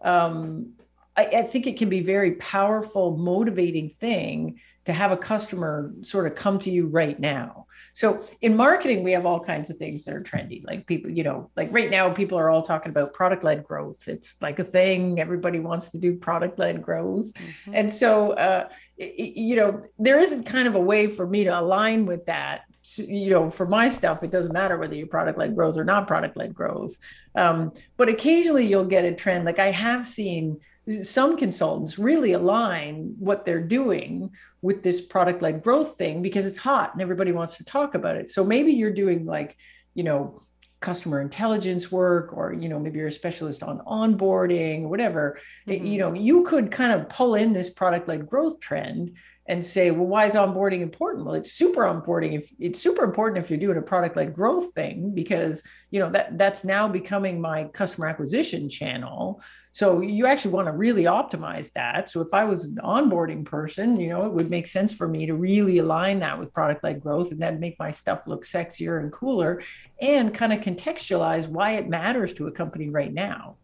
[0.00, 0.74] um,
[1.16, 6.26] I, I, think it can be very powerful, motivating thing to have a customer sort
[6.26, 7.66] of come to you right now.
[7.94, 10.64] So in marketing, we have all kinds of things that are trendy.
[10.64, 14.06] Like people, you know, like right now, people are all talking about product led growth.
[14.08, 15.20] It's like a thing.
[15.20, 17.32] Everybody wants to do product led growth.
[17.32, 17.74] Mm-hmm.
[17.74, 22.06] And so, uh, you know, there isn't kind of a way for me to align
[22.06, 22.62] with that.
[22.96, 26.06] You know, for my stuff, it doesn't matter whether you're product led growth or not
[26.06, 26.96] product led growth.
[27.34, 29.46] Um, but occasionally you'll get a trend.
[29.46, 30.60] Like I have seen
[31.02, 34.30] some consultants really align what they're doing
[34.60, 38.16] with this product led growth thing because it's hot and everybody wants to talk about
[38.16, 38.30] it.
[38.30, 39.56] So maybe you're doing like,
[39.94, 40.42] you know,
[40.84, 45.84] customer intelligence work or you know maybe you're a specialist on onboarding whatever mm-hmm.
[45.84, 49.16] you know you could kind of pull in this product led growth trend
[49.46, 53.42] and say well why is onboarding important well it's super onboarding if it's super important
[53.42, 57.40] if you're doing a product led growth thing because you know that that's now becoming
[57.40, 59.42] my customer acquisition channel
[59.74, 62.08] so you actually want to really optimize that.
[62.08, 65.26] So if I was an onboarding person, you know, it would make sense for me
[65.26, 69.00] to really align that with product led growth and then make my stuff look sexier
[69.00, 69.60] and cooler
[70.00, 73.56] and kind of contextualize why it matters to a company right now.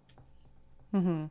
[0.92, 1.26] Mm-hmm.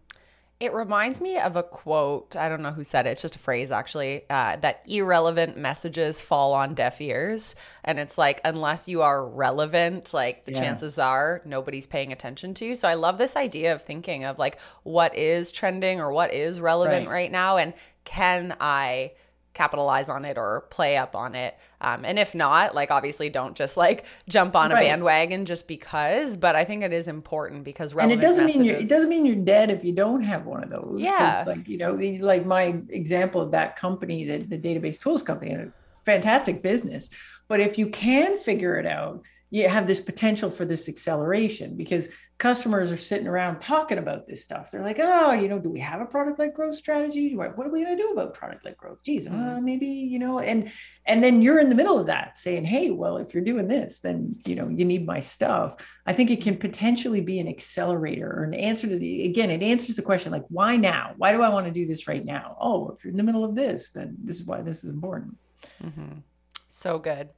[0.60, 2.36] It reminds me of a quote.
[2.36, 3.12] I don't know who said it.
[3.12, 7.56] It's just a phrase, actually, uh, that irrelevant messages fall on deaf ears.
[7.86, 10.60] And it's like, unless you are relevant, like the yeah.
[10.60, 12.76] chances are nobody's paying attention to you.
[12.76, 16.60] So I love this idea of thinking of like what is trending or what is
[16.60, 17.56] relevant right, right now.
[17.56, 19.14] And can I
[19.54, 21.58] capitalize on it or play up on it.
[21.82, 24.88] Um, and if not, like obviously don't just like jump on a Right.
[24.88, 26.38] bandwagon just because.
[26.38, 29.26] But I think it is important because and it doesn't mean you're, it doesn't mean
[29.26, 31.02] you're dead if you don't have one of those.
[31.02, 31.44] Yeah.
[31.48, 31.94] like you know
[32.26, 35.72] like my example of that company the, the database tools company a
[36.06, 37.10] fantastic business
[37.48, 39.22] but if you can figure it out
[39.52, 44.42] you have this potential for this acceleration because customers are sitting around talking about this
[44.42, 47.58] stuff they're like oh you know do we have a product led growth strategy what
[47.58, 49.64] what are we going to do about product led growth geez uh, Mhm.
[49.64, 50.72] maybe you know and
[51.06, 54.00] and then you're in the middle of that saying hey well if you're doing this
[54.00, 55.76] then you know you need my stuff
[56.06, 59.62] I think it can potentially be an accelerator or an answer to the again, it
[59.62, 61.14] answers the question like, why now?
[61.18, 62.58] Why do I want to do this right now?
[62.60, 65.38] Oh, if you're in the middle of this, then this is why this is important.
[65.84, 66.24] Mhm.
[66.68, 67.30] So good.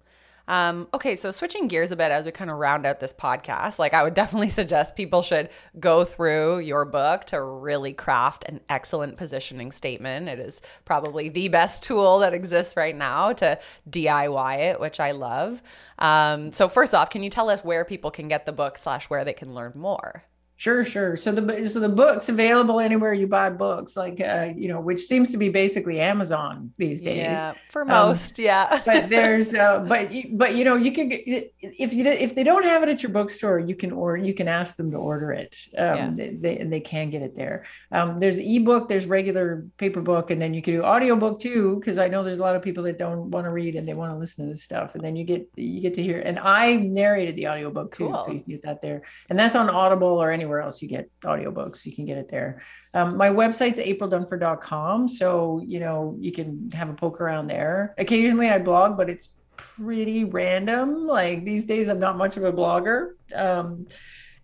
[0.52, 3.80] Um, okay, so switching gears a bit as we kind of round out this podcast,
[3.80, 5.48] like I would definitely suggest people should
[5.80, 10.28] go through your book to really craft an excellent positioning statement.
[10.28, 15.12] It is probably the best tool that exists right now to DIY it, which I
[15.12, 15.64] love.
[16.00, 19.10] Um, so first off, can you tell us where people can get the book slash
[19.10, 20.26] where they can learn more?
[20.62, 21.18] Sure, sure.
[21.18, 25.02] So the so the book's available anywhere you buy books, like uh, you know, which
[25.02, 27.18] seems to be basically Amazon these days.
[27.18, 28.80] Yeah, for most, yeah.
[28.86, 32.64] but there's uh, but you- but you know you can if you if they don't
[32.64, 35.56] have it at your bookstore you can or you can ask them to order it
[35.78, 36.10] um Yeah.
[36.14, 40.30] they, they and they can get it there um there's ebook there's regular paper book
[40.32, 42.84] and then you can do audiobook too because i know there's a lot of people
[42.84, 45.16] that don't want to read and they want to listen to this stuff and then
[45.16, 48.20] you get you get to hear and i narrated the audiobook too Cool.
[48.20, 51.10] so you can get that there and that's on audible or anywhere else you get
[51.24, 52.62] audiobooks you can get it there
[52.94, 55.08] um, my website's aprildunford.com.
[55.08, 57.94] So, you know, you can have a poke around there.
[57.98, 61.08] Occasionally I blog, but it's pretty random.
[61.08, 63.12] Like these days, I'm not much of a blogger.
[63.34, 63.88] Um,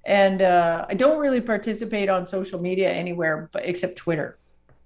[0.05, 4.39] and uh, I don't really participate on social media anywhere but except Twitter.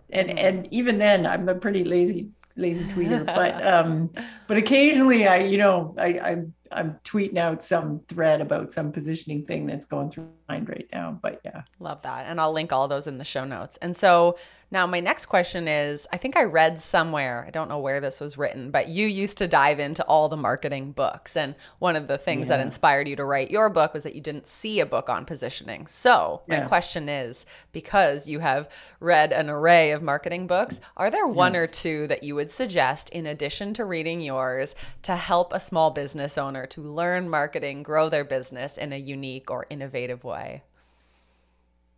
[0.10, 0.38] And Mhm.
[0.40, 3.26] and even then I'm a pretty lazy lazy tweeter.
[3.26, 4.10] but um
[4.48, 6.32] but occasionally I, you know, I, I
[6.72, 10.88] I'm tweeting out some thread about some positioning thing that's going through my mind right
[10.92, 11.20] now.
[11.22, 11.64] But yeah.
[11.80, 12.26] Love that.
[12.28, 13.78] And I'll link all those in the show notes.
[13.82, 14.38] And so
[14.72, 18.20] now my next question is I think I read somewhere, I don't know where this
[18.22, 21.36] was written, but you used to dive into all the marketing books.
[21.36, 24.22] And one of the things that inspired you to write your book was that you
[24.22, 25.88] didn't see a book on positioning.
[25.88, 26.68] So my Yeah.
[26.68, 28.70] question is because you have
[29.00, 33.10] read an array of marketing books, are there one or two that you would suggest
[33.10, 38.08] in addition to reading yours to help a small business owner to learn marketing, grow
[38.08, 40.64] their business in a unique or innovative way?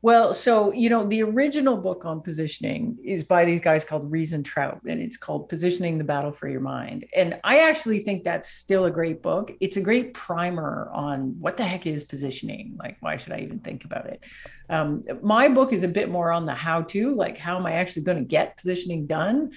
[0.04, 4.34] Well, so you know, the original book on positioning is by these guys called Ries
[4.34, 7.06] and Trout, and it's called Positioning the Battle for Your Mind.
[7.16, 9.54] And I actually think that's still a great book.
[9.62, 12.76] It's a great primer on what the heck is positioning.
[12.78, 14.22] Like, why should I even think about it?
[14.70, 18.04] Um, my book is a bit more on the how-to, like how am I actually
[18.04, 19.52] going to get positioning done?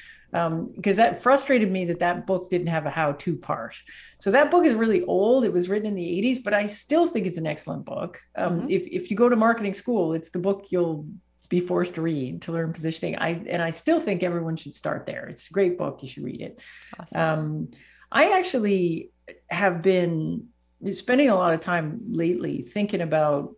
[0.74, 3.74] Because that frustrated me that that book didn't have a how-to part.
[4.20, 5.45] So that book is really old.
[5.45, 8.20] It was written in the 80s, but I still think it's an excellent book.
[8.37, 8.70] Um, Mhm.
[8.70, 11.07] if, if you go to marketing school, it's the book you'll
[11.49, 13.16] be forced to read to learn positioning.
[13.18, 15.26] I and I still think everyone should start there.
[15.26, 15.99] It's a great book.
[16.03, 16.59] You should read it.
[16.99, 17.20] Awesome.
[17.20, 17.70] Um,
[18.11, 19.12] I actually
[19.49, 20.49] have been
[20.91, 23.56] spending a lot of time lately thinking about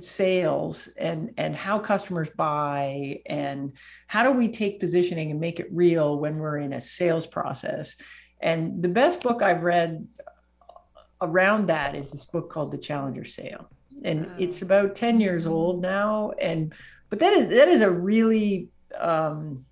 [0.00, 3.72] sales and and how customers buy and
[4.06, 7.96] how do we take positioning and make it real when we're in a sales process
[8.40, 10.06] and the best book i've read
[11.20, 13.68] around that is this book called the challenger sale
[14.04, 14.34] and Wow.
[14.38, 16.72] it's about 10 years old now and
[17.10, 18.68] but that is that is a really
[18.98, 19.65] um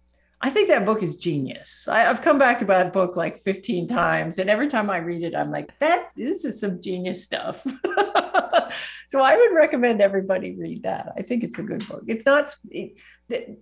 [0.45, 1.89] I think that book is genius.
[1.89, 5.23] I, I've come back to that book like 15 times, and every time I read
[5.23, 7.63] it, I'm like, that this is some genius stuff.
[9.09, 11.15] so I would recommend everybody read that.
[11.17, 12.03] I think it's a good book.
[12.09, 12.99] It's not, it,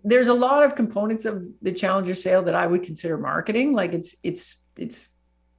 [0.02, 3.74] there's a lot of components of the Challenger sale that I would consider marketing.
[3.74, 5.10] Like it's, it's, it's,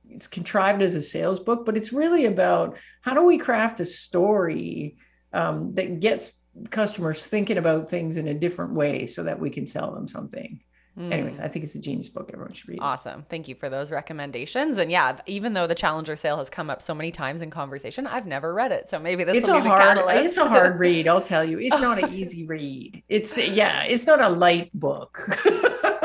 [0.10, 3.86] it's contrived as a sales book, but it's really about how do we craft a
[3.86, 4.98] story
[5.32, 6.34] um, that gets
[6.70, 10.60] customers thinking about things in a different way so that we can sell them something.
[10.96, 11.44] Anyways, Mm.
[11.44, 12.30] I think it's a genius book.
[12.32, 12.82] Everyone should read it.
[12.84, 13.26] Awesome.
[13.28, 14.78] Thank you for those recommendations.
[14.78, 18.06] And yeah, even though the Challenger sale has come up so many times in conversation,
[18.06, 18.92] I've never read it.
[18.92, 20.26] So maybe this It's will a be the hard, catalyst.
[20.28, 21.08] it's a hard read.
[21.08, 23.02] I'll tell you, it's not an easy read.
[23.10, 25.20] It's yeah, it's not a light book.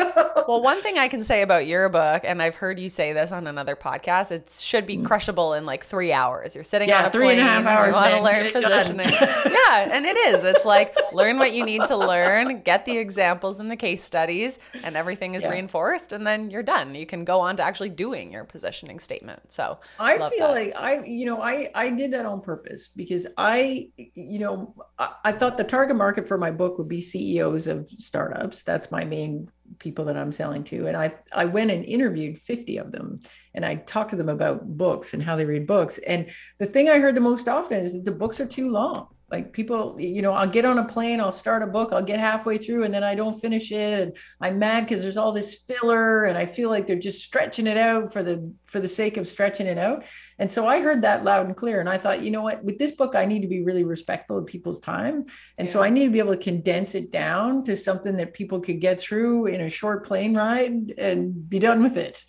[0.48, 3.30] well, one thing I can say about your book, and I've heard you say this
[3.32, 6.54] on another podcast, it should be crushable in like three hours.
[6.54, 6.92] You're sitting Mm.
[6.92, 9.08] Yeah, on a three and a half hours, You want to learn positioning.
[9.10, 10.42] yeah, and it is.
[10.44, 14.58] It's like learn what you need to learn, get the examples and the case studies,
[14.82, 15.50] and everything is Yeah.
[15.50, 16.94] reinforced, and then you're done.
[16.94, 19.52] You can go on to actually doing your positioning statement.
[19.52, 20.50] So I feel that.
[20.50, 25.12] like I, you know, I I did that on purpose because I, you know, I,
[25.26, 28.62] I thought the target market for my book would be CEOs of startups.
[28.62, 30.86] That's my main people that I'm selling to.
[30.86, 33.20] And I I went and interviewed 50 of them
[33.54, 35.98] and I talked to them about books and how they read books.
[35.98, 39.08] And the thing I heard the most often is that the books are too long.
[39.30, 42.18] Like people, you know, I'll get on a plane, I'll start a book, I'll get
[42.18, 44.00] halfway through and then I don't finish it.
[44.00, 47.66] And I'm mad because there's all this filler and I feel like they're just stretching
[47.66, 50.04] it out for the for the sake of stretching it out.
[50.38, 51.80] And so I heard that loud and clear.
[51.80, 54.38] And I thought, you know what, with this book, I need to be really respectful
[54.38, 55.26] of people's time.
[55.58, 55.72] And yeah.
[55.72, 58.80] so I need to be able to condense it down to something that people could
[58.80, 62.24] get through in a short plane ride and be done with it.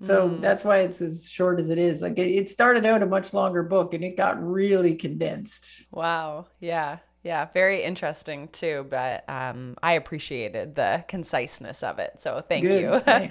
[0.00, 0.40] So mm.
[0.40, 2.00] that's why it's as short as it is.
[2.00, 5.84] Like it, started out a much longer book and it got really condensed.
[5.90, 6.46] Wow.
[6.58, 6.98] Yeah.
[7.22, 12.14] Yeah, very interesting too, but um, I appreciated the conciseness of it.
[12.16, 13.30] So thank Good, you.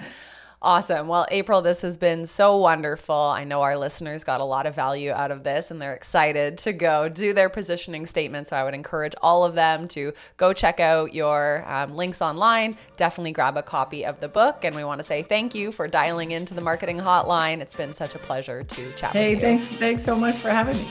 [0.62, 1.08] Awesome.
[1.08, 3.14] Well, April, this has been so wonderful.
[3.14, 6.58] I know our listeners got a lot of value out of this and they're excited
[6.58, 8.48] to go do their positioning statement.
[8.48, 12.76] So I would encourage all of them to go check out your um, links online.
[12.98, 14.62] Definitely grab a copy of the book.
[14.62, 17.60] And we want to say thank you for dialing into the marketing hotline.
[17.60, 19.36] It's been such a pleasure to chat with you.
[19.36, 19.64] hey, thanks.
[19.64, 20.84] Thanks so much for having me.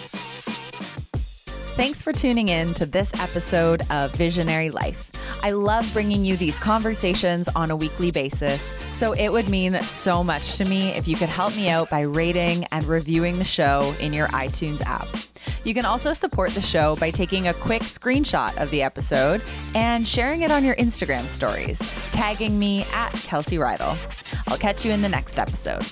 [1.76, 5.09] Thanks for tuning in to this episode of Visionary Life.
[5.41, 10.23] I love bringing you these conversations on a weekly basis, so it would mean so
[10.23, 13.93] much to me if you could help me out by rating and reviewing the show
[14.01, 15.07] in your iTunes app.
[15.63, 19.41] You can also support the show by taking a quick screenshot of the episode
[19.75, 21.79] and sharing it on your Instagram stories,
[22.11, 23.97] tagging me at Kelsey Reidl.
[24.47, 25.85] I'll catch you in the next episode.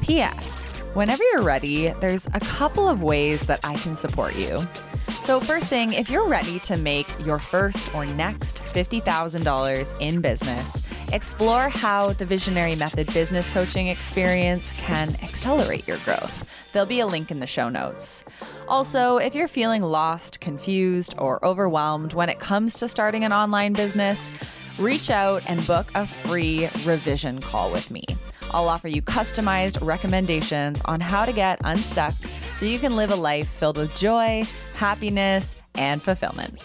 [0.00, 0.80] P.S.
[0.94, 4.66] Whenever you're ready, there's a couple of ways that I can support you.
[5.10, 10.86] So, first thing, if you're ready to make your first or next $50,000 in business,
[11.12, 16.48] explore how the Visionary Method business coaching experience can accelerate your growth.
[16.72, 18.24] There'll be a link in the show notes.
[18.68, 23.72] Also, if you're feeling lost, confused, or overwhelmed when it comes to starting an online
[23.72, 24.30] business,
[24.78, 28.04] reach out and book a free revision call with me.
[28.52, 32.14] I'll offer you customized recommendations on how to get unstuck
[32.58, 34.44] so you can live a life filled with joy,
[34.74, 36.60] happiness, and fulfillment.